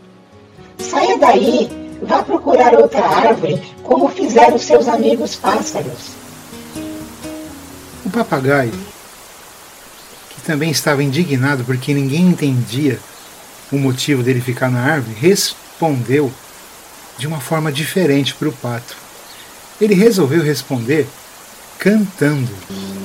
Saia 0.80 1.16
daí, 1.20 1.70
vá 2.02 2.24
procurar 2.24 2.74
outra 2.74 3.06
árvore, 3.06 3.62
como 3.84 4.10
fizeram 4.10 4.58
seus 4.58 4.88
amigos 4.88 5.36
pássaros. 5.36 6.16
O 8.04 8.10
papagaio, 8.10 8.95
também 10.46 10.70
estava 10.70 11.04
indignado 11.04 11.64
porque 11.64 11.94
ninguém 11.94 12.28
entendia 12.28 13.00
o 13.72 13.78
motivo 13.78 14.22
dele 14.24 14.40
ficar 14.40 14.70
na 14.70 14.80
árvore, 14.80 15.16
respondeu 15.20 16.32
de 17.18 17.28
uma 17.28 17.40
forma 17.40 17.72
diferente 17.72 18.36
para 18.36 18.50
o 18.50 18.54
pato. 18.54 18.96
Ele 19.82 19.94
resolveu 19.96 20.44
responder 20.44 21.08
cantando. 21.80 22.52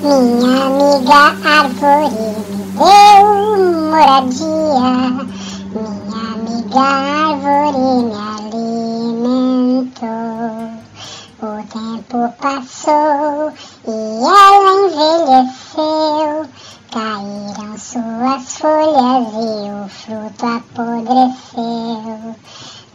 Minha 0.03 0.67
amiga 0.67 1.37
árvore 1.45 2.11
me 2.15 2.65
deu 2.77 3.27
moradia. 3.91 4.93
Minha 5.75 6.23
amiga 6.35 6.81
árvore 6.81 7.83
me 8.05 8.15
alimentou. 9.71 10.11
O 11.43 11.45
tempo 11.73 12.19
passou 12.41 13.53
e 13.87 13.91
ela 14.27 14.73
envelheceu. 14.87 16.47
Caíram 16.93 17.79
suas 17.79 18.59
folhas 18.59 19.29
e 19.33 19.71
o 19.71 19.89
fruto 19.89 20.45
apodreceu. 20.45 22.35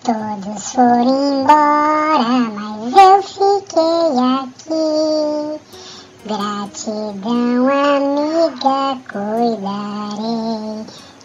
Todos 0.03 0.73
foram 0.73 1.41
embora, 1.41 2.51
mas 2.53 2.93
eu 2.93 3.23
fiquei 3.23 4.19
aqui. 4.41 5.59
Gratidão, 6.25 7.69
amiga, 7.69 8.97
cuidarei 9.09 10.83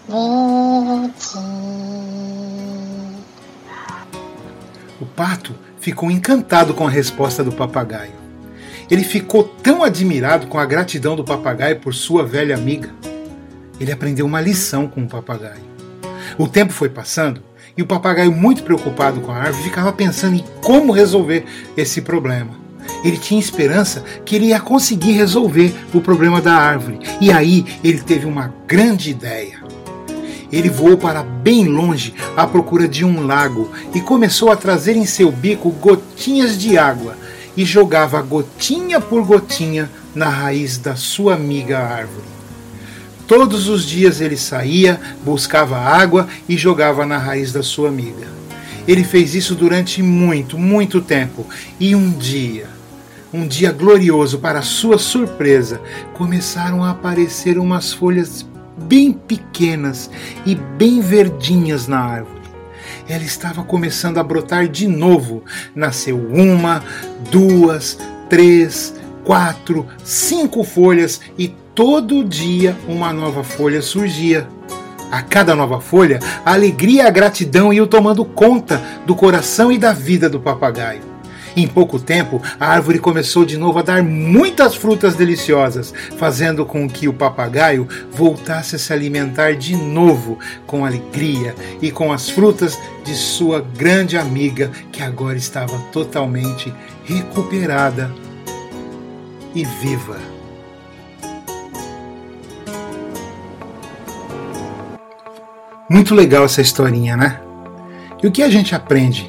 de 0.09 1.09
ti. 1.19 1.43
O 5.01 5.07
pato 5.07 5.59
ficou 5.81 6.09
encantado 6.09 6.73
com 6.73 6.87
a 6.87 6.91
resposta 6.91 7.43
do 7.43 7.51
papagaio. 7.51 8.20
Ele 8.91 9.05
ficou 9.05 9.45
tão 9.45 9.85
admirado 9.85 10.49
com 10.49 10.59
a 10.59 10.67
gratidão 10.67 11.15
do 11.15 11.23
papagaio 11.23 11.77
por 11.77 11.95
sua 11.95 12.25
velha 12.25 12.57
amiga. 12.57 12.91
Ele 13.81 13.93
aprendeu 13.93 14.27
uma 14.27 14.41
lição 14.41 14.89
com 14.89 15.03
o 15.03 15.09
papagaio. 15.09 15.71
O 16.37 16.49
tempo 16.49 16.73
foi 16.73 16.89
passando 16.89 17.43
e 17.77 17.83
o 17.83 17.87
papagaio, 17.87 18.33
muito 18.33 18.63
preocupado 18.63 19.21
com 19.21 19.31
a 19.31 19.37
árvore, 19.37 19.63
ficava 19.63 19.93
pensando 19.93 20.35
em 20.35 20.45
como 20.61 20.93
resolver 20.93 21.45
esse 21.77 22.03
problema. 22.03 22.59
Ele 23.05 23.17
tinha 23.17 23.41
esperança 23.41 24.03
que 24.25 24.35
ele 24.35 24.47
ia 24.47 24.61
conseguir 24.61 25.13
resolver 25.13 25.73
o 25.95 26.01
problema 26.01 26.41
da 26.41 26.53
árvore. 26.53 26.99
E 27.21 27.31
aí 27.31 27.65
ele 27.85 28.01
teve 28.01 28.27
uma 28.27 28.53
grande 28.67 29.11
ideia. 29.11 29.61
Ele 30.53 30.69
voou 30.69 30.97
para 30.97 31.23
bem 31.23 31.67
longe 31.67 32.13
à 32.37 32.45
procura 32.45 32.89
de 32.89 33.05
um 33.05 33.25
lago 33.25 33.71
e 33.95 34.01
começou 34.01 34.51
a 34.51 34.57
trazer 34.57 34.97
em 34.97 35.07
seu 35.07 35.31
bico 35.31 35.71
gotinhas 35.71 36.59
de 36.59 36.77
água 36.77 37.17
e 37.57 37.65
jogava 37.65 38.21
gotinha 38.23 39.01
por 39.01 39.25
gotinha 39.25 39.91
na 40.15 40.29
raiz 40.29 40.79
da 40.79 40.97
sua 40.97 41.35
amiga 41.35 41.79
árvore. 41.79 42.29
Todos 43.27 43.69
os 43.69 43.85
dias 43.85 44.21
ele 44.21 44.37
saía, 44.37 45.01
buscava 45.25 45.79
água 45.79 46.27
e 46.49 46.57
jogava 46.57 47.07
na 47.07 47.17
raiz 47.17 47.53
da 47.53 47.63
sua 47.63 47.89
amiga. 47.89 48.27
Ele 48.89 49.05
fez 49.05 49.37
isso 49.37 49.55
durante 49.55 50.03
muito, 50.03 50.59
muito 50.59 51.01
tempo. 51.01 51.47
E 51.79 51.95
um 51.95 52.11
dia, 52.11 52.69
um 53.33 53.47
dia 53.47 53.71
glorioso, 53.71 54.41
para 54.41 54.63
sua 54.63 54.99
surpresa, 54.99 55.81
começaram 56.15 56.83
a 56.83 56.91
aparecer 56.91 57.57
umas 57.57 57.93
folhas 57.93 58.45
bem 58.77 59.13
pequenas 59.13 60.11
e 60.45 60.57
bem 60.57 61.01
verdinhas 61.01 61.87
na 61.87 62.01
árvore. 62.01 62.40
Ela 63.11 63.25
estava 63.25 63.65
começando 63.65 64.19
a 64.19 64.23
brotar 64.23 64.69
de 64.69 64.87
novo. 64.87 65.43
Nasceu 65.75 66.17
uma, 66.17 66.81
duas, 67.29 67.99
três, 68.29 68.95
quatro, 69.25 69.85
cinco 70.05 70.63
folhas 70.63 71.21
e 71.37 71.49
todo 71.75 72.23
dia 72.23 72.77
uma 72.87 73.13
nova 73.13 73.43
folha 73.43 73.83
surgia. 73.83 74.47
A 75.11 75.23
cada 75.23 75.57
nova 75.57 75.81
folha, 75.81 76.21
a 76.47 76.53
alegria 76.53 77.09
a 77.09 77.11
gratidão 77.11 77.73
iam 77.73 77.85
tomando 77.85 78.25
conta 78.25 78.81
do 79.05 79.17
coração 79.17 79.73
e 79.73 79.77
da 79.77 79.93
vida 79.93 80.31
do 80.31 80.39
papagaio. 80.39 81.10
Em 81.57 81.67
pouco 81.67 81.99
tempo, 81.99 82.41
a 82.59 82.67
árvore 82.67 82.99
começou 82.99 83.45
de 83.45 83.57
novo 83.57 83.79
a 83.79 83.83
dar 83.83 84.03
muitas 84.03 84.75
frutas 84.75 85.15
deliciosas, 85.15 85.93
fazendo 86.17 86.65
com 86.65 86.89
que 86.89 87.09
o 87.09 87.13
papagaio 87.13 87.89
voltasse 88.11 88.77
a 88.77 88.79
se 88.79 88.93
alimentar 88.93 89.55
de 89.55 89.75
novo 89.77 90.39
com 90.67 90.85
alegria 90.85 91.55
e 91.83 91.91
com 91.91 92.13
as 92.13 92.31
frutas 92.31 92.79
de 93.05 93.15
sua 93.15 93.61
grande 93.61 94.17
amiga, 94.17 94.71
que 94.93 95.03
agora 95.03 95.37
estava 95.37 95.77
totalmente 95.93 96.73
recuperada 97.05 98.11
e 99.55 99.65
viva. 99.65 100.19
Muito 105.89 106.15
legal 106.15 106.45
essa 106.45 106.61
historinha, 106.61 107.17
né? 107.17 107.41
E 108.23 108.27
o 108.27 108.31
que 108.31 108.45
a 108.45 108.49
gente 108.49 108.77
aprende 108.77 109.29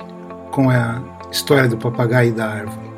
com 0.52 0.70
a 0.70 1.02
história 1.32 1.68
do 1.68 1.78
papagaio 1.78 2.30
e 2.30 2.34
da 2.34 2.48
árvore? 2.48 2.92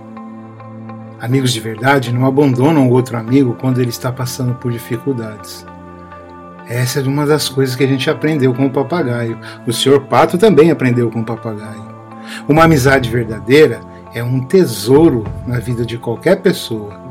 Amigos 1.21 1.53
de 1.53 1.59
verdade 1.59 2.11
não 2.11 2.25
abandonam 2.25 2.89
o 2.89 2.91
outro 2.91 3.17
amigo 3.17 3.55
quando 3.59 3.79
ele 3.79 3.89
está 3.89 4.11
passando 4.11 4.55
por 4.55 4.71
dificuldades. 4.71 5.65
Essa 6.67 6.99
é 6.99 7.03
uma 7.03 7.25
das 7.25 7.47
coisas 7.47 7.75
que 7.75 7.83
a 7.83 7.87
gente 7.87 8.09
aprendeu 8.09 8.53
com 8.53 8.65
o 8.65 8.71
papagaio. 8.71 9.37
O 9.67 9.71
Sr. 9.71 10.01
Pato 10.01 10.37
também 10.37 10.71
aprendeu 10.71 11.09
com 11.09 11.21
o 11.21 11.25
papagaio. 11.25 11.93
Uma 12.47 12.63
amizade 12.63 13.09
verdadeira 13.09 13.81
é 14.13 14.23
um 14.23 14.41
tesouro 14.41 15.23
na 15.45 15.59
vida 15.59 15.85
de 15.85 15.97
qualquer 15.97 16.41
pessoa. 16.41 17.01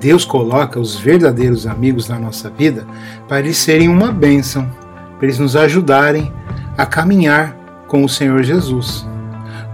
Deus 0.00 0.24
coloca 0.24 0.80
os 0.80 0.96
verdadeiros 0.96 1.66
amigos 1.66 2.08
na 2.08 2.18
nossa 2.18 2.48
vida 2.48 2.86
para 3.28 3.40
eles 3.40 3.58
serem 3.58 3.88
uma 3.88 4.10
bênção 4.10 4.66
para 5.20 5.26
eles 5.26 5.38
nos 5.38 5.54
ajudarem 5.54 6.32
a 6.78 6.86
caminhar 6.86 7.54
com 7.86 8.02
o 8.02 8.08
Senhor 8.08 8.42
Jesus. 8.42 9.06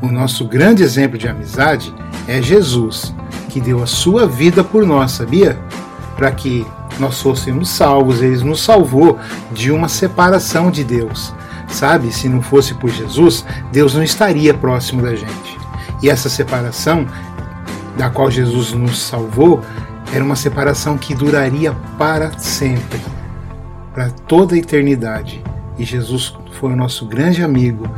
O 0.01 0.09
nosso 0.09 0.45
grande 0.45 0.83
exemplo 0.83 1.17
de 1.17 1.29
amizade 1.29 1.95
é 2.29 2.41
Jesus, 2.43 3.15
que 3.49 3.61
deu 3.61 3.83
a 3.83 3.87
sua 3.87 4.27
vida 4.27 4.63
por 4.63 4.87
nós, 4.87 5.13
sabia? 5.13 5.59
Para 6.17 6.31
que 6.31 6.67
nós 6.99 7.21
fôssemos 7.21 7.69
salvos, 7.69 8.23
ele 8.23 8.43
nos 8.45 8.63
salvou 8.63 9.19
de 9.53 9.71
uma 9.71 9.89
separação 9.89 10.71
de 10.71 10.85
Deus. 10.85 11.33
Sabe, 11.69 12.13
se 12.13 12.29
não 12.29 12.41
fosse 12.41 12.75
por 12.75 12.91
Jesus, 12.91 13.45
Deus 13.73 13.95
não 13.95 14.03
estaria 14.03 14.55
próximo 14.55 15.03
da 15.03 15.15
gente. 15.15 15.59
E 16.03 16.09
essa 16.09 16.29
separação, 16.29 17.07
da 17.99 18.09
qual 18.09 18.31
Jesus 18.31 18.73
nos 18.73 19.03
salvou, 19.03 19.63
era 20.13 20.23
uma 20.23 20.37
separação 20.37 20.97
que 20.97 21.15
duraria 21.15 21.73
para 21.99 22.39
sempre 22.39 23.01
para 23.97 24.11
toda 24.11 24.55
a 24.55 24.59
eternidade. 24.59 25.43
E 25.79 25.85
Jesus 25.85 26.37
foi 26.53 26.75
o 26.75 26.77
nosso 26.77 27.07
grande 27.07 27.43
amigo 27.43 27.89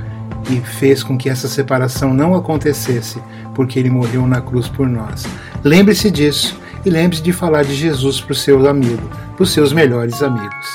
e 0.50 0.60
fez 0.60 1.02
com 1.02 1.16
que 1.16 1.28
essa 1.28 1.48
separação 1.48 2.14
não 2.14 2.34
acontecesse, 2.34 3.22
porque 3.54 3.78
ele 3.78 3.90
morreu 3.90 4.26
na 4.26 4.40
cruz 4.40 4.68
por 4.68 4.88
nós. 4.88 5.26
Lembre-se 5.64 6.10
disso 6.10 6.58
e 6.84 6.90
lembre-se 6.90 7.22
de 7.22 7.32
falar 7.32 7.64
de 7.64 7.74
Jesus 7.74 8.20
para 8.20 8.32
o 8.32 8.36
seu 8.36 8.68
amigo, 8.68 9.08
para 9.36 9.42
os 9.42 9.52
seus 9.52 9.72
melhores 9.72 10.22
amigos. 10.22 10.66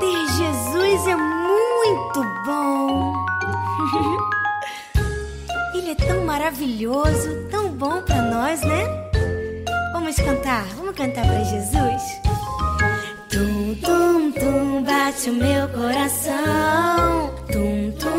Ter 0.00 0.26
Jesus 0.36 1.06
é 1.06 1.16
muito 1.16 2.22
bom. 2.46 3.12
Ele 5.74 5.90
é 5.90 5.94
tão 5.94 6.24
maravilhoso, 6.24 7.28
tão 7.50 7.70
bom 7.70 8.02
para 8.02 8.22
nós, 8.22 8.60
né? 8.62 8.84
Vamos 9.92 10.16
cantar, 10.16 10.64
vamos 10.76 10.96
cantar 10.96 11.26
para 11.26 11.44
Jesus. 11.44 12.27
Bate 15.18 15.30
o 15.30 15.34
meu 15.34 15.68
coração. 15.70 17.34
Tum, 17.50 17.90
tum, 17.98 18.17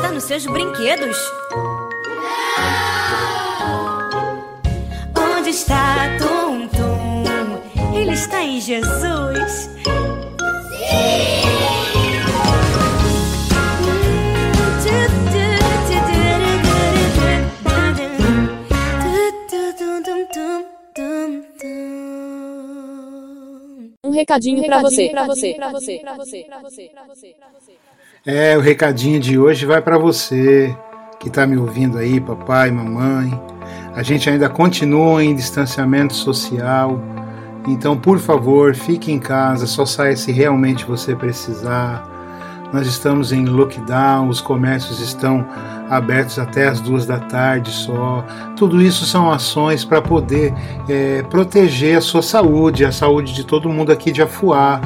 está 0.00 0.12
nos 0.12 0.24
seus 0.24 0.46
brinquedos? 0.46 1.16
Onde 5.14 5.50
está 5.50 6.08
Tum 6.18 6.66
Tum? 6.68 7.94
Ele 7.94 8.12
está 8.12 8.42
em 8.42 8.62
Jesus? 8.62 9.68
Um 24.02 24.10
recadinho 24.10 24.64
pra 24.64 24.80
você, 24.80 25.10
pra 25.10 25.26
você, 25.26 25.54
pra 25.54 25.68
você, 25.70 25.98
pra 25.98 26.14
você, 26.14 26.44
pra 26.44 26.62
você, 26.62 26.88
pra 26.88 27.04
você, 27.04 27.34
pra 27.38 27.48
você. 27.48 27.89
É, 28.26 28.54
o 28.54 28.60
recadinho 28.60 29.18
de 29.18 29.38
hoje 29.38 29.64
vai 29.64 29.80
para 29.80 29.96
você 29.96 30.76
que 31.18 31.28
está 31.28 31.46
me 31.46 31.56
ouvindo 31.56 31.96
aí, 31.96 32.20
papai, 32.20 32.70
mamãe. 32.70 33.32
A 33.94 34.02
gente 34.02 34.28
ainda 34.28 34.46
continua 34.46 35.24
em 35.24 35.34
distanciamento 35.34 36.12
social. 36.12 37.00
Então, 37.66 37.96
por 37.96 38.18
favor, 38.18 38.74
fique 38.74 39.10
em 39.10 39.18
casa, 39.18 39.66
só 39.66 39.86
saia 39.86 40.14
se 40.18 40.32
realmente 40.32 40.84
você 40.84 41.16
precisar. 41.16 42.06
Nós 42.70 42.86
estamos 42.86 43.32
em 43.32 43.46
lockdown, 43.46 44.28
os 44.28 44.42
comércios 44.42 45.00
estão 45.00 45.46
abertos 45.88 46.38
até 46.38 46.68
as 46.68 46.78
duas 46.78 47.06
da 47.06 47.20
tarde 47.20 47.70
só. 47.70 48.22
Tudo 48.54 48.82
isso 48.82 49.06
são 49.06 49.30
ações 49.30 49.82
para 49.82 50.02
poder 50.02 50.52
é, 50.86 51.22
proteger 51.22 51.96
a 51.96 52.02
sua 52.02 52.20
saúde, 52.20 52.84
a 52.84 52.92
saúde 52.92 53.32
de 53.32 53.44
todo 53.44 53.70
mundo 53.70 53.90
aqui 53.90 54.12
de 54.12 54.20
Afuá. 54.20 54.78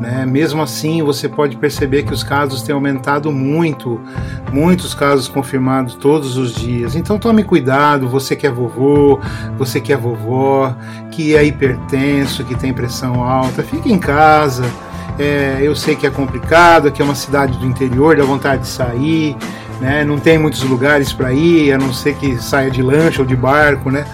Né? 0.00 0.26
Mesmo 0.26 0.62
assim, 0.62 1.02
você 1.02 1.28
pode 1.28 1.56
perceber 1.56 2.02
que 2.02 2.12
os 2.12 2.22
casos 2.22 2.62
têm 2.62 2.74
aumentado 2.74 3.32
muito, 3.32 4.00
muitos 4.52 4.94
casos 4.94 5.26
confirmados 5.26 5.94
todos 5.94 6.36
os 6.36 6.54
dias. 6.54 6.94
Então 6.94 7.18
tome 7.18 7.42
cuidado, 7.42 8.08
você 8.08 8.36
que 8.36 8.46
é 8.46 8.50
vovô, 8.50 9.18
você 9.56 9.80
que 9.80 9.92
é 9.92 9.96
vovó, 9.96 10.74
que 11.10 11.34
é 11.34 11.44
hipertenso, 11.44 12.44
que 12.44 12.54
tem 12.54 12.72
pressão 12.74 13.22
alta, 13.22 13.62
fique 13.62 13.90
em 13.90 13.98
casa. 13.98 14.64
É, 15.18 15.60
eu 15.62 15.74
sei 15.74 15.96
que 15.96 16.06
é 16.06 16.10
complicado, 16.10 16.88
aqui 16.88 17.00
é 17.00 17.04
uma 17.04 17.14
cidade 17.14 17.56
do 17.58 17.64
interior, 17.64 18.16
dá 18.16 18.24
vontade 18.24 18.62
de 18.62 18.68
sair, 18.68 19.34
né? 19.80 20.04
não 20.04 20.18
tem 20.18 20.36
muitos 20.36 20.62
lugares 20.62 21.10
para 21.10 21.32
ir, 21.32 21.72
a 21.72 21.78
não 21.78 21.90
ser 21.90 22.14
que 22.16 22.36
saia 22.36 22.70
de 22.70 22.82
lancha 22.82 23.22
ou 23.22 23.26
de 23.26 23.34
barco, 23.34 23.90
né? 23.90 24.04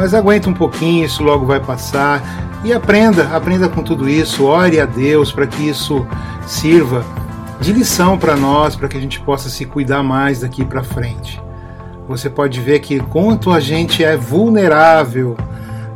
Mas 0.00 0.14
aguenta 0.14 0.48
um 0.48 0.54
pouquinho, 0.54 1.04
isso 1.04 1.22
logo 1.22 1.44
vai 1.44 1.60
passar. 1.60 2.22
E 2.64 2.72
aprenda, 2.72 3.36
aprenda 3.36 3.68
com 3.68 3.82
tudo 3.82 4.08
isso, 4.08 4.46
ore 4.46 4.80
a 4.80 4.86
Deus 4.86 5.30
para 5.30 5.46
que 5.46 5.68
isso 5.68 6.06
sirva 6.46 7.04
de 7.60 7.70
lição 7.70 8.16
para 8.16 8.34
nós, 8.34 8.74
para 8.74 8.88
que 8.88 8.96
a 8.96 9.00
gente 9.00 9.20
possa 9.20 9.50
se 9.50 9.66
cuidar 9.66 10.02
mais 10.02 10.40
daqui 10.40 10.64
para 10.64 10.82
frente. 10.82 11.38
Você 12.08 12.30
pode 12.30 12.60
ver 12.60 12.80
que 12.80 12.98
quanto 12.98 13.52
a 13.52 13.60
gente 13.60 14.02
é 14.02 14.16
vulnerável, 14.16 15.36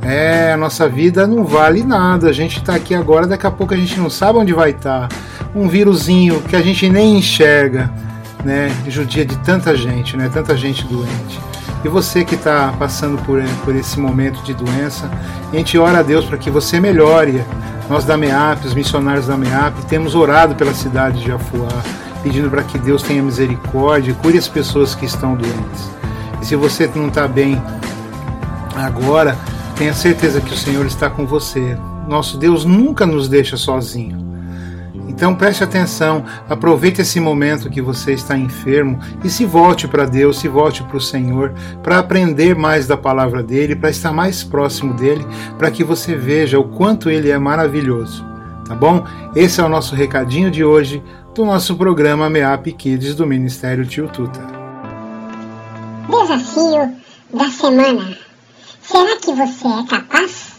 é, 0.03 0.53
a 0.53 0.57
nossa 0.59 0.87
vida 0.87 1.27
não 1.27 1.43
vale 1.43 1.83
nada. 1.83 2.29
A 2.29 2.33
gente 2.33 2.59
está 2.59 2.75
aqui 2.75 2.95
agora, 2.95 3.27
daqui 3.27 3.47
a 3.47 3.51
pouco 3.51 3.73
a 3.73 3.77
gente 3.77 3.99
não 3.99 4.11
sabe 4.11 4.39
onde 4.39 4.53
vai 4.53 4.73
estar. 4.73 5.09
Tá. 5.09 5.17
Um 5.55 5.67
vírusinho 5.67 6.43
que 6.43 6.55
a 6.55 6.61
gente 6.61 6.91
nem 6.91 7.17
enxerga, 7.17 7.91
né? 8.45 8.71
Judia 8.87 9.25
de 9.25 9.39
tanta 9.39 9.75
gente, 9.75 10.15
né? 10.15 10.29
Tanta 10.31 10.55
gente 10.55 10.87
doente. 10.87 11.41
E 11.85 11.89
você 11.89 12.25
que 12.25 12.35
está 12.35 12.75
passando 12.79 13.21
por, 13.25 13.43
por 13.63 13.77
esse 13.77 14.01
momento 14.01 14.43
de 14.43 14.55
doença, 14.55 15.11
a 15.53 15.57
gente 15.57 15.77
ora 15.77 15.99
a 15.99 16.03
Deus 16.03 16.25
para 16.25 16.39
que 16.39 16.51
você 16.51 16.81
melhore. 16.81 17.45
Nós 17.91 18.07
da 18.07 18.17
MEAP, 18.17 18.65
os 18.65 18.73
missionários 18.73 19.27
da 19.27 19.37
MEAP, 19.37 19.85
temos 19.87 20.15
orado 20.15 20.55
pela 20.55 20.73
cidade 20.73 21.23
de 21.23 21.31
Afuá, 21.31 21.69
pedindo 22.23 22.49
para 22.49 22.63
que 22.63 22.79
Deus 22.79 23.03
tenha 23.03 23.23
misericórdia 23.23 24.13
e 24.13 24.15
cure 24.15 24.39
as 24.39 24.49
pessoas 24.49 24.95
que 24.95 25.05
estão 25.05 25.35
doentes. 25.35 25.91
E 26.41 26.47
se 26.47 26.57
você 26.57 26.91
não 26.95 27.09
está 27.09 27.29
bem 27.29 27.63
agora, 28.75 29.37
tenha 29.77 29.93
certeza 29.93 30.41
que 30.41 30.55
o 30.55 30.57
Senhor 30.57 30.87
está 30.87 31.11
com 31.11 31.27
você. 31.27 31.77
Nosso 32.09 32.39
Deus 32.39 32.65
nunca 32.65 33.05
nos 33.05 33.29
deixa 33.29 33.59
sozinho. 33.59 34.34
Então 35.15 35.33
preste 35.33 35.63
atenção, 35.63 36.25
aproveite 36.49 37.01
esse 37.01 37.21
momento 37.21 37.71
que 37.71 37.81
você 37.81 38.13
está 38.15 38.37
enfermo 38.37 38.99
e 39.23 39.31
se 39.31 39.47
volte 39.47 39.87
para 39.87 40.07
Deus, 40.07 40.41
se 40.41 40.49
volte 40.49 40.83
para 40.83 40.97
o 40.97 41.01
Senhor, 41.01 41.55
para 41.85 42.01
aprender 42.01 42.57
mais 42.57 42.89
da 42.89 42.97
palavra 42.97 43.41
dele, 43.41 43.77
para 43.77 43.91
estar 43.91 44.13
mais 44.13 44.43
próximo 44.43 44.93
dele, 44.93 45.25
para 45.57 45.71
que 45.71 45.85
você 45.85 46.17
veja 46.17 46.59
o 46.59 46.65
quanto 46.65 47.09
ele 47.09 47.31
é 47.31 47.39
maravilhoso. 47.39 48.27
Tá 48.67 48.75
bom? 48.75 49.05
Esse 49.37 49.61
é 49.61 49.65
o 49.65 49.69
nosso 49.69 49.95
recadinho 49.95 50.51
de 50.51 50.65
hoje 50.65 51.01
do 51.33 51.45
nosso 51.45 51.77
programa 51.77 52.29
MEAP 52.29 52.73
Kids 52.73 53.15
do 53.15 53.25
Ministério 53.25 53.87
Tio 53.87 54.09
Tuta. 54.09 54.45
Desafio 56.09 56.93
da 57.33 57.49
semana. 57.51 58.19
Será 58.83 59.17
que 59.17 59.33
você 59.33 59.69
é 59.69 59.87
capaz? 59.89 60.54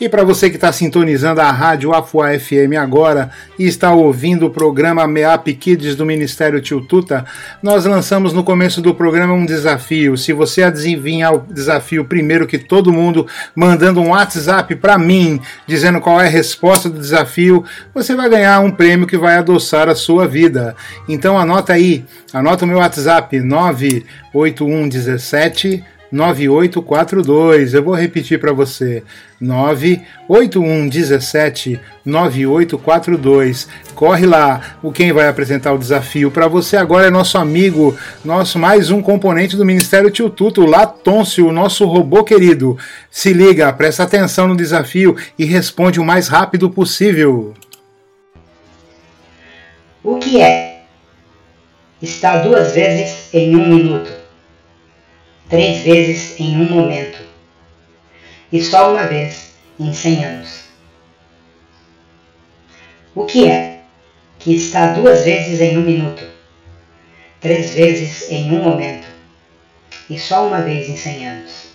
E 0.00 0.08
para 0.08 0.24
você 0.24 0.48
que 0.48 0.56
está 0.56 0.72
sintonizando 0.72 1.42
a 1.42 1.50
Rádio 1.50 1.92
Afuá 1.92 2.30
FM 2.30 2.78
agora 2.80 3.30
e 3.58 3.66
está 3.66 3.92
ouvindo 3.92 4.46
o 4.46 4.50
programa 4.50 5.06
MEAP 5.06 5.52
Kids 5.52 5.94
do 5.94 6.06
Ministério 6.06 6.62
Tio 6.62 6.80
Tuta, 6.80 7.26
nós 7.62 7.84
lançamos 7.84 8.32
no 8.32 8.42
começo 8.42 8.80
do 8.80 8.94
programa 8.94 9.34
um 9.34 9.44
desafio. 9.44 10.16
Se 10.16 10.32
você 10.32 10.62
adivinhar 10.62 11.34
o 11.34 11.44
desafio 11.52 12.06
primeiro 12.06 12.46
que 12.46 12.56
todo 12.56 12.90
mundo, 12.90 13.26
mandando 13.54 14.00
um 14.00 14.12
WhatsApp 14.12 14.74
para 14.76 14.96
mim, 14.96 15.38
dizendo 15.66 16.00
qual 16.00 16.18
é 16.18 16.28
a 16.28 16.30
resposta 16.30 16.88
do 16.88 16.98
desafio, 16.98 17.62
você 17.92 18.16
vai 18.16 18.30
ganhar 18.30 18.58
um 18.60 18.70
prêmio 18.70 19.06
que 19.06 19.18
vai 19.18 19.36
adoçar 19.36 19.86
a 19.86 19.94
sua 19.94 20.26
vida. 20.26 20.74
Então 21.06 21.38
anota 21.38 21.74
aí, 21.74 22.06
anota 22.32 22.64
o 22.64 22.68
meu 22.68 22.78
WhatsApp 22.78 23.38
98117 23.38 25.84
9842. 26.10 27.74
Eu 27.74 27.82
vou 27.82 27.94
repetir 27.94 28.40
para 28.40 28.52
você. 28.52 29.02
98117 29.40 31.80
9842. 32.04 33.68
Corre 33.94 34.26
lá. 34.26 34.76
O 34.82 34.92
quem 34.92 35.12
vai 35.12 35.28
apresentar 35.28 35.72
o 35.72 35.78
desafio 35.78 36.30
para 36.30 36.46
você 36.48 36.76
agora 36.76 37.06
é 37.06 37.10
nosso 37.10 37.38
amigo, 37.38 37.96
nosso 38.24 38.58
mais 38.58 38.90
um 38.90 39.00
componente 39.00 39.56
do 39.56 39.64
Ministério 39.64 40.10
Tio 40.10 40.28
Tuto, 40.28 40.66
Latôncio, 40.66 41.46
o 41.46 41.52
nosso 41.52 41.86
robô 41.86 42.24
querido. 42.24 42.76
Se 43.10 43.32
liga, 43.32 43.72
presta 43.72 44.02
atenção 44.02 44.48
no 44.48 44.56
desafio 44.56 45.16
e 45.38 45.44
responde 45.44 46.00
o 46.00 46.04
mais 46.04 46.26
rápido 46.28 46.68
possível. 46.68 47.54
O 50.02 50.18
que 50.18 50.40
é? 50.40 50.80
Está 52.02 52.38
duas 52.38 52.72
vezes 52.72 53.28
em 53.34 53.54
um 53.54 53.68
minuto 53.68 54.19
três 55.50 55.82
vezes 55.82 56.38
em 56.38 56.56
um 56.56 56.70
momento, 56.70 57.18
e 58.52 58.62
só 58.62 58.92
uma 58.92 59.06
vez 59.06 59.54
em 59.78 59.92
cem 59.92 60.24
anos. 60.24 60.60
O 63.14 63.26
que 63.26 63.48
é 63.48 63.82
que 64.38 64.54
está 64.54 64.92
duas 64.92 65.24
vezes 65.24 65.60
em 65.60 65.76
um 65.76 65.82
minuto, 65.82 66.24
três 67.40 67.74
vezes 67.74 68.30
em 68.30 68.52
um 68.52 68.62
momento, 68.62 69.08
e 70.08 70.18
só 70.18 70.46
uma 70.46 70.62
vez 70.62 70.88
em 70.88 70.96
cem 70.96 71.28
anos? 71.28 71.68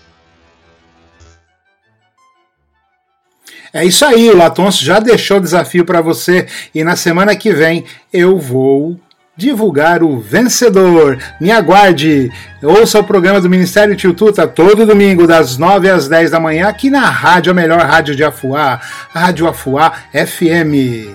É 3.73 3.84
isso 3.84 4.05
aí, 4.05 4.30
o 4.30 4.38
Latonso 4.38 4.86
já 4.86 5.01
deixou 5.01 5.36
o 5.36 5.41
desafio 5.41 5.84
para 5.84 5.99
você 5.99 6.47
e 6.73 6.82
na 6.82 6.95
semana 6.95 7.36
que 7.36 7.51
vem 7.51 7.84
eu 8.13 8.39
vou 8.39 8.97
divulgar 9.38 10.01
o 10.01 10.19
vencedor. 10.19 11.17
Me 11.39 11.51
aguarde! 11.51 12.31
Ouça 12.63 12.99
o 12.99 13.03
programa 13.03 13.41
do 13.41 13.49
Ministério 13.49 13.95
Tio 13.95 14.13
Tuta 14.13 14.47
todo 14.47 14.86
domingo, 14.86 15.27
das 15.27 15.57
9 15.57 15.89
às 15.89 16.07
10 16.07 16.31
da 16.31 16.39
manhã, 16.39 16.67
aqui 16.67 16.89
na 16.89 17.09
rádio, 17.09 17.51
a 17.51 17.55
melhor 17.55 17.81
rádio 17.81 18.15
de 18.15 18.23
Afuá, 18.23 18.79
Rádio 19.09 19.47
Afuá 19.47 19.91
FM. 20.11 21.13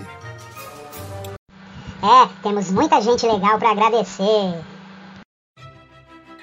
É, 2.03 2.29
temos 2.43 2.71
muita 2.71 3.01
gente 3.01 3.27
legal 3.27 3.59
para 3.59 3.71
agradecer. 3.71 4.55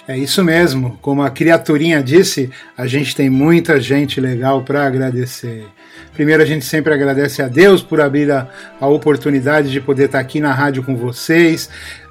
É 0.07 0.17
isso 0.17 0.41
mesmo, 0.43 0.97
como 1.01 1.21
a 1.21 1.29
criaturinha 1.29 2.01
disse, 2.01 2.49
a 2.77 2.87
gente 2.87 3.13
tem 3.13 3.29
muita 3.29 3.79
gente 3.81 4.21
legal 4.21 4.61
para 4.61 4.85
agradecer. 4.85 5.67
Primeiro, 6.17 6.41
a 6.41 6.45
gente 6.47 6.65
sempre 6.65 6.91
agradece 6.91 7.43
a 7.43 7.47
Deus 7.47 7.83
por 7.83 8.01
abrir 8.01 8.31
a, 8.31 8.47
a 8.81 8.87
oportunidade 8.87 9.69
de 9.69 9.79
poder 9.79 10.05
estar 10.05 10.19
aqui 10.19 10.39
na 10.39 10.51
rádio 10.51 10.81
com 10.81 10.95
vocês, 10.95 11.69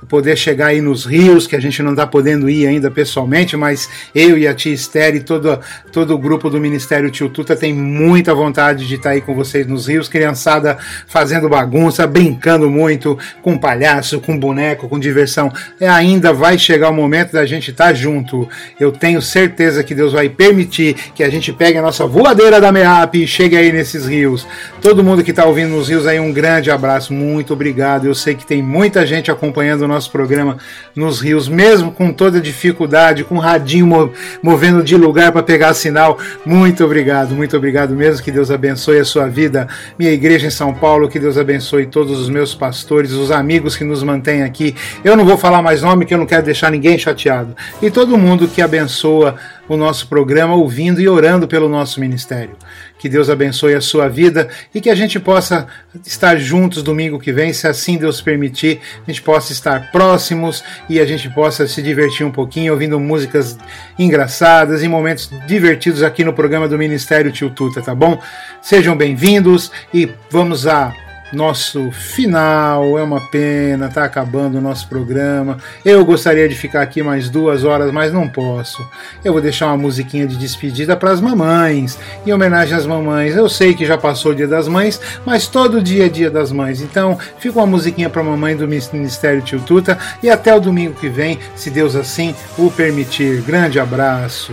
poder 0.08 0.36
chegar 0.36 0.68
aí 0.68 0.80
nos 0.80 1.04
rios, 1.04 1.46
que 1.46 1.56
a 1.56 1.60
gente 1.60 1.82
não 1.82 1.90
está 1.90 2.06
podendo 2.06 2.48
ir 2.48 2.66
ainda 2.66 2.90
pessoalmente, 2.90 3.56
mas 3.56 3.88
eu 4.14 4.38
e 4.38 4.46
a 4.46 4.54
tia 4.54 4.72
Esther 4.72 5.16
e 5.16 5.20
todo, 5.20 5.58
todo 5.92 6.14
o 6.14 6.18
grupo 6.18 6.48
do 6.48 6.60
Ministério 6.60 7.10
Tio 7.10 7.28
Tuta 7.28 7.56
tem 7.56 7.72
muita 7.72 8.34
vontade 8.34 8.86
de 8.86 8.94
estar 8.94 9.10
aí 9.10 9.20
com 9.20 9.34
vocês 9.34 9.66
nos 9.66 9.86
rios, 9.86 10.08
criançada 10.08 10.78
fazendo 11.06 11.48
bagunça, 11.48 12.06
brincando 12.06 12.70
muito 12.70 13.18
com 13.42 13.58
palhaço, 13.58 14.20
com 14.20 14.38
boneco, 14.38 14.88
com 14.88 14.98
diversão. 14.98 15.52
E 15.80 15.84
ainda 15.84 16.32
vai 16.32 16.58
chegar 16.58 16.90
o 16.90 16.94
momento 16.94 17.32
da 17.32 17.44
gente 17.44 17.70
estar 17.70 17.92
junto. 17.92 18.48
Eu 18.78 18.92
tenho 18.92 19.20
certeza 19.20 19.82
que 19.82 19.94
Deus 19.94 20.12
vai 20.12 20.28
permitir 20.28 20.94
que 21.14 21.22
a 21.22 21.28
gente 21.28 21.52
pegue 21.52 21.78
a 21.78 21.82
nossa 21.82 22.06
voadeira 22.06 22.60
da 22.60 22.70
MEAP 22.70 23.16
e 23.16 23.26
chegue 23.26 23.56
aí 23.56 23.72
nesses 23.72 24.06
rios. 24.06 24.46
Todo 24.80 25.02
mundo 25.02 25.24
que 25.24 25.30
está 25.30 25.44
ouvindo 25.44 25.70
nos 25.70 25.88
rios 25.88 26.06
aí, 26.06 26.20
um 26.20 26.32
grande 26.32 26.70
abraço, 26.70 27.12
muito 27.12 27.52
obrigado. 27.52 28.06
Eu 28.06 28.14
sei 28.14 28.34
que 28.34 28.46
tem 28.46 28.62
muita 28.62 29.04
gente 29.06 29.30
acompanhando 29.30 29.82
o 29.82 29.88
nosso 29.88 29.95
programa 30.04 30.58
nos 30.94 31.20
rios, 31.20 31.48
mesmo 31.48 31.90
com 31.90 32.12
toda 32.12 32.40
dificuldade, 32.40 33.24
com 33.24 33.36
o 33.36 33.38
radinho 33.38 34.12
movendo 34.42 34.82
de 34.82 34.96
lugar 34.96 35.32
para 35.32 35.42
pegar 35.42 35.72
sinal. 35.74 36.18
Muito 36.44 36.84
obrigado, 36.84 37.34
muito 37.34 37.56
obrigado 37.56 37.94
mesmo. 37.94 38.22
Que 38.22 38.30
Deus 38.30 38.50
abençoe 38.50 38.98
a 38.98 39.04
sua 39.04 39.28
vida, 39.28 39.68
minha 39.98 40.12
igreja 40.12 40.46
em 40.46 40.50
São 40.50 40.74
Paulo. 40.74 41.08
Que 41.08 41.18
Deus 41.18 41.38
abençoe 41.38 41.86
todos 41.86 42.18
os 42.18 42.28
meus 42.28 42.54
pastores, 42.54 43.12
os 43.12 43.30
amigos 43.30 43.76
que 43.76 43.84
nos 43.84 44.02
mantêm 44.02 44.42
aqui. 44.42 44.74
Eu 45.04 45.16
não 45.16 45.24
vou 45.24 45.38
falar 45.38 45.62
mais 45.62 45.82
nome, 45.82 46.04
que 46.04 46.12
eu 46.12 46.18
não 46.18 46.26
quero 46.26 46.44
deixar 46.44 46.70
ninguém 46.70 46.98
chateado. 46.98 47.56
E 47.80 47.90
todo 47.90 48.18
mundo 48.18 48.48
que 48.48 48.60
abençoa 48.60 49.36
o 49.68 49.76
nosso 49.76 50.08
programa, 50.08 50.54
ouvindo 50.54 51.00
e 51.00 51.08
orando 51.08 51.48
pelo 51.48 51.68
nosso 51.68 52.00
ministério. 52.00 52.56
Que 52.98 53.08
Deus 53.08 53.28
abençoe 53.28 53.74
a 53.74 53.80
sua 53.80 54.08
vida 54.08 54.48
e 54.74 54.80
que 54.80 54.90
a 54.90 54.94
gente 54.94 55.20
possa 55.20 55.66
estar 56.04 56.36
juntos 56.38 56.82
domingo 56.82 57.18
que 57.18 57.32
vem, 57.32 57.52
se 57.52 57.66
assim 57.66 57.96
Deus 57.96 58.20
permitir, 58.20 58.80
a 59.06 59.10
gente 59.10 59.22
possa 59.22 59.52
estar 59.52 59.90
próximos 59.92 60.64
e 60.88 60.98
a 60.98 61.06
gente 61.06 61.28
possa 61.30 61.66
se 61.66 61.82
divertir 61.82 62.24
um 62.24 62.32
pouquinho 62.32 62.72
ouvindo 62.72 62.98
músicas 62.98 63.58
engraçadas 63.98 64.82
e 64.82 64.88
momentos 64.88 65.30
divertidos 65.46 66.02
aqui 66.02 66.24
no 66.24 66.32
programa 66.32 66.68
do 66.68 66.78
Ministério 66.78 67.32
Tio 67.32 67.50
Tuta, 67.50 67.82
tá 67.82 67.94
bom? 67.94 68.20
Sejam 68.62 68.96
bem-vindos 68.96 69.70
e 69.92 70.08
vamos 70.30 70.66
a 70.66 71.05
nosso 71.36 71.92
final. 71.92 72.98
É 72.98 73.02
uma 73.02 73.20
pena, 73.28 73.88
tá 73.88 74.04
acabando 74.04 74.58
o 74.58 74.60
nosso 74.60 74.88
programa. 74.88 75.58
Eu 75.84 76.04
gostaria 76.04 76.48
de 76.48 76.54
ficar 76.54 76.82
aqui 76.82 77.02
mais 77.02 77.28
duas 77.28 77.62
horas, 77.62 77.92
mas 77.92 78.12
não 78.12 78.28
posso. 78.28 78.84
Eu 79.24 79.32
vou 79.32 79.42
deixar 79.42 79.66
uma 79.66 79.76
musiquinha 79.76 80.26
de 80.26 80.36
despedida 80.36 80.96
para 80.96 81.10
as 81.10 81.20
mamães, 81.20 81.98
em 82.26 82.32
homenagem 82.32 82.76
às 82.76 82.86
mamães. 82.86 83.36
Eu 83.36 83.48
sei 83.48 83.74
que 83.74 83.86
já 83.86 83.98
passou 83.98 84.32
o 84.32 84.34
Dia 84.34 84.48
das 84.48 84.66
Mães, 84.66 85.00
mas 85.24 85.46
todo 85.46 85.82
dia 85.82 86.06
é 86.06 86.08
Dia 86.08 86.30
das 86.30 86.50
Mães. 86.50 86.80
Então, 86.80 87.18
fica 87.38 87.58
uma 87.58 87.66
musiquinha 87.66 88.10
para 88.10 88.22
mamãe 88.22 88.56
do 88.56 88.66
Ministério 88.66 89.42
Tio 89.42 89.60
Tuta 89.60 89.98
e 90.22 90.30
até 90.30 90.54
o 90.54 90.60
domingo 90.60 90.94
que 90.94 91.08
vem, 91.08 91.38
se 91.54 91.70
Deus 91.70 91.94
assim 91.94 92.34
o 92.56 92.70
permitir. 92.70 93.42
Grande 93.42 93.78
abraço. 93.78 94.52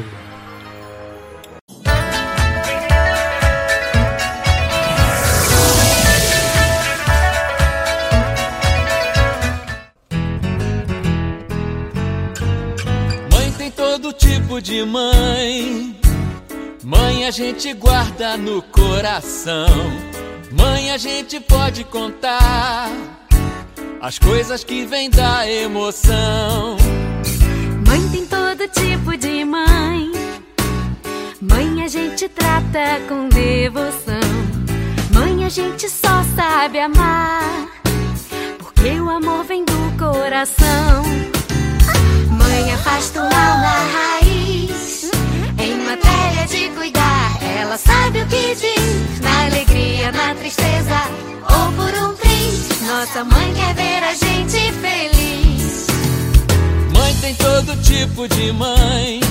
Mãe. 14.86 15.96
Mãe 16.84 17.26
a 17.26 17.32
gente 17.32 17.74
guarda 17.74 18.36
no 18.38 18.62
coração. 18.62 19.68
Mãe 20.52 20.92
a 20.92 20.98
gente 20.98 21.40
pode 21.40 21.84
contar 21.86 22.90
as 24.02 24.20
coisas 24.20 24.64
que 24.64 24.86
vêm 24.86 25.10
da 25.10 25.50
emoção. 25.50 26.78
Mãe 27.88 28.10
tem 28.10 28.26
todo 28.26 28.68
tipo 28.68 29.16
de 29.18 29.46
mãe. 29.46 30.12
Mãe 31.42 31.84
a 31.84 31.88
gente 31.88 32.28
trata 32.28 33.00
com 33.08 33.30
devoção. 33.30 34.30
Mãe 35.14 35.46
a 35.46 35.50
gente 35.50 35.90
só 35.90 36.24
sabe 36.36 36.80
amar. 36.80 37.70
Porque 38.60 39.00
o 39.00 39.10
amor 39.10 39.44
vem 39.46 39.64
do 39.64 39.98
coração. 39.98 41.04
Mãe 42.30 42.74
afasta 42.74 43.20
o 43.20 43.24
mal 43.24 43.32
na 43.32 43.80
raiz. 43.94 44.23
Matéria 46.44 46.68
de 46.68 46.76
cuidar, 46.76 47.40
ela 47.42 47.78
sabe 47.78 48.22
o 48.22 48.28
que 48.28 48.56
diz. 48.56 49.20
Na 49.22 49.46
alegria, 49.46 50.12
na 50.12 50.36
tristeza 50.36 51.02
ou 51.42 51.72
por 51.72 52.04
um 52.04 52.14
triz. 52.16 52.82
Nossa 52.86 53.24
mãe 53.24 53.54
quer 53.54 53.74
ver 53.74 54.04
a 54.04 54.14
gente 54.14 54.72
feliz. 54.74 55.88
Mãe 56.92 57.16
tem 57.22 57.34
todo 57.36 57.82
tipo 57.82 58.28
de 58.28 58.52
mãe. 58.52 59.22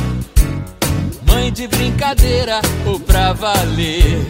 Mãe 1.27 1.53
de 1.53 1.67
brincadeira 1.67 2.63
ou 2.87 2.99
pra 2.99 3.35
valer. 3.35 4.27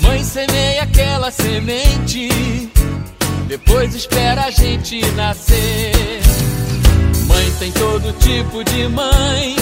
Mãe 0.00 0.24
semeia 0.24 0.84
aquela 0.84 1.30
semente. 1.30 2.70
Depois 3.48 3.94
espera 3.94 4.44
a 4.44 4.50
gente 4.50 5.04
nascer. 5.12 5.92
Mãe 7.26 7.50
tem 7.58 7.70
todo 7.72 8.12
tipo 8.18 8.64
de 8.64 8.88
mãe. 8.88 9.56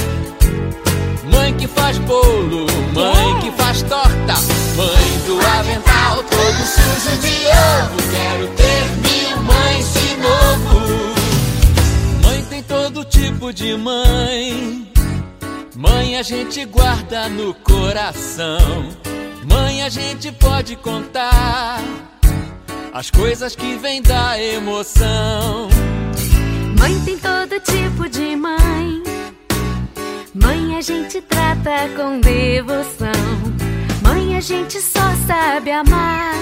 Mãe 1.32 1.54
que 1.54 1.66
faz 1.66 1.98
bolo, 1.98 2.66
mãe 2.94 3.40
que 3.40 3.50
faz 3.52 3.82
torta. 3.82 4.34
Mãe 4.76 5.18
do 5.26 5.40
avental 5.40 6.22
todo 6.24 6.66
sujo 6.66 7.16
de 7.20 7.46
ovo. 7.48 7.96
Quero 8.10 8.48
ter 8.48 8.84
mil 9.02 9.36
mães 9.42 9.92
de 9.94 10.16
novo. 10.16 11.12
Mãe 12.22 12.42
tipo 13.04 13.52
de 13.52 13.76
mãe. 13.76 14.92
Mãe 15.74 16.16
a 16.16 16.22
gente 16.22 16.64
guarda 16.64 17.28
no 17.28 17.54
coração. 17.54 18.88
Mãe 19.44 19.82
a 19.82 19.88
gente 19.88 20.30
pode 20.32 20.76
contar 20.76 21.80
as 22.92 23.10
coisas 23.10 23.56
que 23.56 23.76
vêm 23.76 24.00
da 24.02 24.40
emoção. 24.40 25.68
Mãe 26.78 27.00
tem 27.04 27.18
todo 27.18 27.58
tipo 27.60 28.08
de 28.08 28.36
mãe. 28.36 29.02
Mãe 30.34 30.76
a 30.76 30.80
gente 30.80 31.20
trata 31.20 31.90
com 31.94 32.18
devoção. 32.18 33.12
Mãe 34.02 34.34
a 34.34 34.40
gente 34.40 34.80
só 34.80 35.00
sabe 35.26 35.70
amar. 35.70 36.34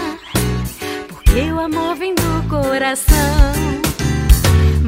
Porque 1.09 1.51
o 1.51 1.59
amor 1.59 1.97
vem 1.97 2.15
do 2.15 2.49
coração. 2.49 3.17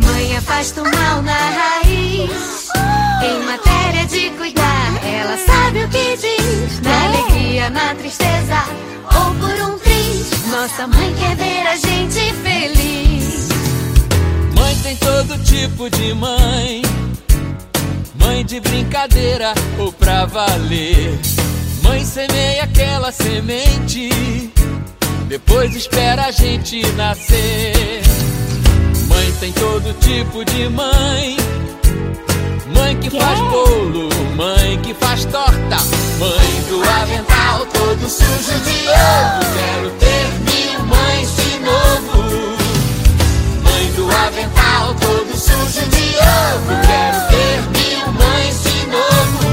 Mãe 0.05 0.37
afasta 0.37 0.83
o 0.83 0.85
mal 0.85 1.21
na 1.21 1.33
raiz. 1.33 2.69
Em 3.25 3.45
matéria 3.45 4.07
de 4.07 4.31
cuidar, 4.37 5.05
ela 5.05 5.37
sabe 5.37 5.83
o 5.83 5.89
que 5.89 6.17
diz. 6.17 6.81
Na 6.83 7.05
alegria, 7.07 7.71
na 7.71 7.97
tristeza 7.97 8.63
ou 9.07 9.35
por 9.35 9.69
um 9.69 9.79
triz. 9.79 10.47
Nossa 10.47 10.87
mãe 10.87 11.13
quer 11.19 11.35
ver 11.35 11.67
a 11.67 11.75
gente 11.75 12.33
feliz. 12.35 13.49
Mãe 14.55 14.77
tem 14.85 14.95
todo 14.95 15.37
tipo 15.43 15.91
de 15.91 16.15
mãe. 16.15 16.83
Mãe 18.15 18.45
de 18.45 18.61
brincadeira 18.61 19.55
ou 19.79 19.93
pra 19.93 20.27
valer. 20.27 21.19
Mãe 21.83 22.05
semeia 22.05 22.65
aquela 22.65 23.11
semente. 23.11 24.53
Depois 25.29 25.75
espera 25.75 26.27
a 26.27 26.31
gente 26.31 26.87
nascer. 26.93 28.03
Mãe 29.09 29.33
tem 29.41 29.53
todo 29.53 29.95
tipo 30.01 30.45
de 30.45 30.69
mãe. 30.69 31.37
Mãe 32.75 32.97
que 32.99 33.11
faz 33.11 33.39
bolo, 33.39 34.09
mãe 34.37 34.79
que 34.83 34.93
faz 34.95 35.25
torta. 35.25 35.77
Mãe 36.19 36.63
do 36.69 36.83
avental 36.83 37.67
todo 37.67 38.09
sujo 38.09 38.59
de 38.61 38.89
ovo. 38.89 39.43
Quero 39.57 39.91
ter 39.99 40.27
mil 40.51 40.87
mães 40.87 41.37
de 41.37 41.59
novo. 41.61 42.57
Mãe 43.63 43.93
do 43.93 44.11
avental 44.11 44.95
todo 44.97 45.37
sujo 45.37 45.89
de 45.89 46.17
ovo 46.17 46.83
mamãe 48.13 48.49
ensinou. 48.49 49.52